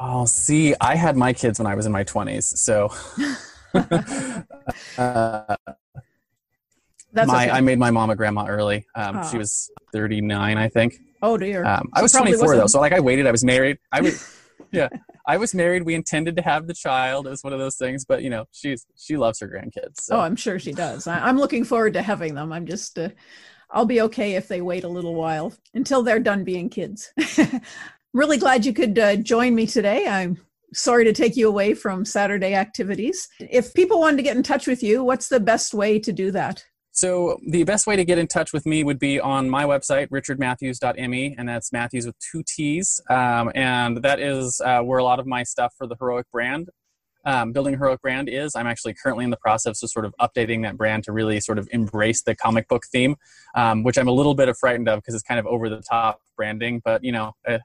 Oh, 0.00 0.26
see, 0.26 0.76
I 0.80 0.94
had 0.94 1.16
my 1.16 1.32
kids 1.32 1.58
when 1.58 1.66
I 1.66 1.74
was 1.74 1.84
in 1.84 1.90
my 1.90 2.04
20s. 2.04 2.44
So 2.56 2.88
uh, 3.74 5.56
That's 7.12 7.28
my, 7.28 7.46
okay. 7.46 7.50
I 7.50 7.60
made 7.60 7.78
my 7.78 7.90
mom 7.90 8.10
a 8.10 8.16
grandma 8.16 8.46
early. 8.46 8.86
Um, 8.94 9.18
oh. 9.18 9.30
She 9.30 9.38
was 9.38 9.70
39, 9.92 10.58
I 10.58 10.68
think. 10.68 10.94
Oh, 11.22 11.36
dear. 11.36 11.64
Um, 11.64 11.88
I 11.94 12.02
was 12.02 12.12
24, 12.12 12.40
wasn't... 12.40 12.60
though. 12.60 12.66
So, 12.66 12.80
like, 12.80 12.92
I 12.92 13.00
waited. 13.00 13.26
I 13.26 13.30
was 13.30 13.44
married. 13.44 13.78
I 13.90 14.02
was, 14.02 14.38
yeah, 14.72 14.88
I 15.26 15.38
was 15.38 15.54
married. 15.54 15.84
We 15.84 15.94
intended 15.94 16.36
to 16.36 16.42
have 16.42 16.66
the 16.66 16.74
child. 16.74 17.26
It 17.26 17.30
was 17.30 17.42
one 17.42 17.54
of 17.54 17.58
those 17.58 17.76
things. 17.76 18.04
But, 18.04 18.22
you 18.22 18.30
know, 18.30 18.44
she's 18.52 18.86
she 18.96 19.16
loves 19.16 19.40
her 19.40 19.48
grandkids. 19.48 20.02
So. 20.02 20.16
Oh, 20.16 20.20
I'm 20.20 20.36
sure 20.36 20.58
she 20.58 20.72
does. 20.72 21.06
I, 21.06 21.28
am 21.28 21.38
looking 21.38 21.64
forward 21.64 21.94
to 21.94 22.02
having 22.02 22.34
them. 22.34 22.52
I'm 22.52 22.66
just, 22.66 22.98
uh, 22.98 23.08
I'll 23.70 23.86
be 23.86 24.02
okay 24.02 24.34
if 24.34 24.46
they 24.46 24.60
wait 24.60 24.84
a 24.84 24.88
little 24.88 25.14
while 25.14 25.54
until 25.74 26.02
they're 26.02 26.20
done 26.20 26.44
being 26.44 26.68
kids 26.68 27.12
really 28.12 28.38
glad 28.38 28.64
you 28.64 28.72
could 28.72 28.98
uh, 28.98 29.16
join 29.16 29.54
me 29.54 29.66
today. 29.66 30.06
I'm 30.06 30.38
sorry 30.72 31.04
to 31.04 31.12
take 31.12 31.36
you 31.36 31.48
away 31.48 31.74
from 31.74 32.04
Saturday 32.04 32.54
activities. 32.54 33.28
If 33.40 33.74
people 33.74 34.00
wanted 34.00 34.18
to 34.18 34.22
get 34.22 34.36
in 34.36 34.42
touch 34.42 34.66
with 34.66 34.82
you, 34.82 35.02
what's 35.02 35.28
the 35.28 35.40
best 35.40 35.74
way 35.74 35.98
to 36.00 36.12
do 36.12 36.30
that? 36.32 36.64
So 36.90 37.38
the 37.46 37.62
best 37.62 37.86
way 37.86 37.94
to 37.94 38.04
get 38.04 38.18
in 38.18 38.26
touch 38.26 38.52
with 38.52 38.66
me 38.66 38.82
would 38.82 38.98
be 38.98 39.20
on 39.20 39.48
my 39.48 39.64
website, 39.64 40.08
richardmatthews.me, 40.08 41.36
and 41.38 41.48
that's 41.48 41.72
Matthews 41.72 42.06
with 42.06 42.16
two 42.18 42.42
T's. 42.42 43.00
Um, 43.08 43.52
and 43.54 43.98
that 43.98 44.18
is 44.18 44.60
uh, 44.64 44.80
where 44.80 44.98
a 44.98 45.04
lot 45.04 45.20
of 45.20 45.26
my 45.26 45.44
stuff 45.44 45.74
for 45.78 45.86
the 45.86 45.94
Heroic 45.98 46.26
brand 46.32 46.70
um, 47.28 47.52
building 47.52 47.74
heroic 47.74 48.00
brand 48.00 48.28
is. 48.28 48.54
I'm 48.54 48.66
actually 48.66 48.94
currently 48.94 49.24
in 49.24 49.30
the 49.30 49.36
process 49.36 49.82
of 49.82 49.90
sort 49.90 50.06
of 50.06 50.14
updating 50.20 50.62
that 50.62 50.76
brand 50.76 51.04
to 51.04 51.12
really 51.12 51.40
sort 51.40 51.58
of 51.58 51.68
embrace 51.72 52.22
the 52.22 52.34
comic 52.34 52.68
book 52.68 52.84
theme, 52.90 53.16
um, 53.54 53.82
which 53.82 53.98
I'm 53.98 54.08
a 54.08 54.12
little 54.12 54.34
bit 54.34 54.54
frightened 54.56 54.88
of 54.88 55.00
because 55.00 55.14
it's 55.14 55.22
kind 55.22 55.38
of 55.38 55.46
over 55.46 55.68
the 55.68 55.82
top 55.82 56.20
branding. 56.36 56.80
But 56.82 57.04
you 57.04 57.12
know, 57.12 57.34
uh, 57.46 57.58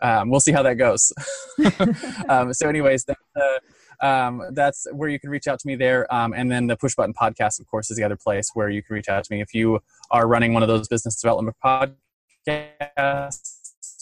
um, 0.00 0.30
we'll 0.30 0.40
see 0.40 0.52
how 0.52 0.62
that 0.62 0.74
goes. 0.74 1.12
um, 2.28 2.52
so, 2.52 2.68
anyways, 2.68 3.04
that, 3.04 3.18
uh, 3.34 3.58
um, 4.00 4.42
that's 4.52 4.86
where 4.92 5.08
you 5.08 5.18
can 5.18 5.30
reach 5.30 5.46
out 5.46 5.58
to 5.60 5.66
me 5.66 5.74
there. 5.76 6.12
Um, 6.14 6.34
and 6.34 6.50
then 6.50 6.66
the 6.66 6.76
Push 6.76 6.94
Button 6.94 7.14
Podcast, 7.14 7.60
of 7.60 7.66
course, 7.66 7.90
is 7.90 7.96
the 7.96 8.04
other 8.04 8.16
place 8.16 8.50
where 8.54 8.68
you 8.68 8.82
can 8.82 8.94
reach 8.94 9.08
out 9.08 9.24
to 9.24 9.32
me 9.32 9.40
if 9.40 9.54
you 9.54 9.80
are 10.10 10.26
running 10.26 10.52
one 10.52 10.62
of 10.62 10.68
those 10.68 10.88
business 10.88 11.20
development 11.20 11.56
podcasts. 11.64 11.96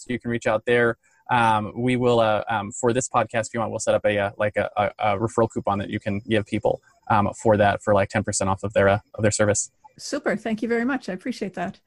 You 0.07 0.19
can 0.19 0.31
reach 0.31 0.47
out 0.47 0.65
there. 0.65 0.97
Um, 1.31 1.73
we 1.75 1.95
will 1.95 2.19
uh, 2.19 2.43
um, 2.49 2.71
for 2.71 2.93
this 2.93 3.09
podcast 3.09 3.47
if 3.47 3.53
you 3.55 3.59
want 3.59 3.71
we'll 3.71 3.79
set 3.79 3.95
up 3.95 4.05
a, 4.05 4.17
uh, 4.17 4.31
like 4.37 4.57
a, 4.57 4.69
a, 4.77 4.91
a, 4.99 5.17
referral 5.17 5.49
coupon 5.51 5.79
that 5.79 5.89
you 5.89 5.99
can 5.99 6.19
give 6.19 6.45
people 6.45 6.83
um, 7.09 7.31
for 7.33 7.57
that 7.57 7.81
for 7.81 7.95
like 7.95 8.09
10% 8.09 8.45
off 8.45 8.63
of 8.63 8.73
their 8.73 8.87
uh, 8.87 8.99
of 9.15 9.23
their 9.23 9.31
service 9.31 9.71
super 9.97 10.35
thank 10.35 10.61
you 10.61 10.67
very 10.67 10.85
much 10.85 11.09
i 11.09 11.13
appreciate 11.13 11.55
that 11.55 11.79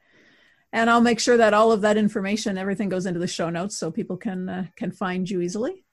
and 0.73 0.89
i'll 0.89 1.01
make 1.01 1.19
sure 1.19 1.37
that 1.37 1.53
all 1.53 1.71
of 1.71 1.81
that 1.81 1.97
information 1.97 2.57
everything 2.57 2.89
goes 2.89 3.05
into 3.05 3.19
the 3.19 3.27
show 3.27 3.49
notes 3.49 3.77
so 3.77 3.91
people 3.91 4.17
can 4.17 4.49
uh, 4.49 4.65
can 4.75 4.91
find 4.91 5.29
you 5.29 5.41
easily 5.41 5.83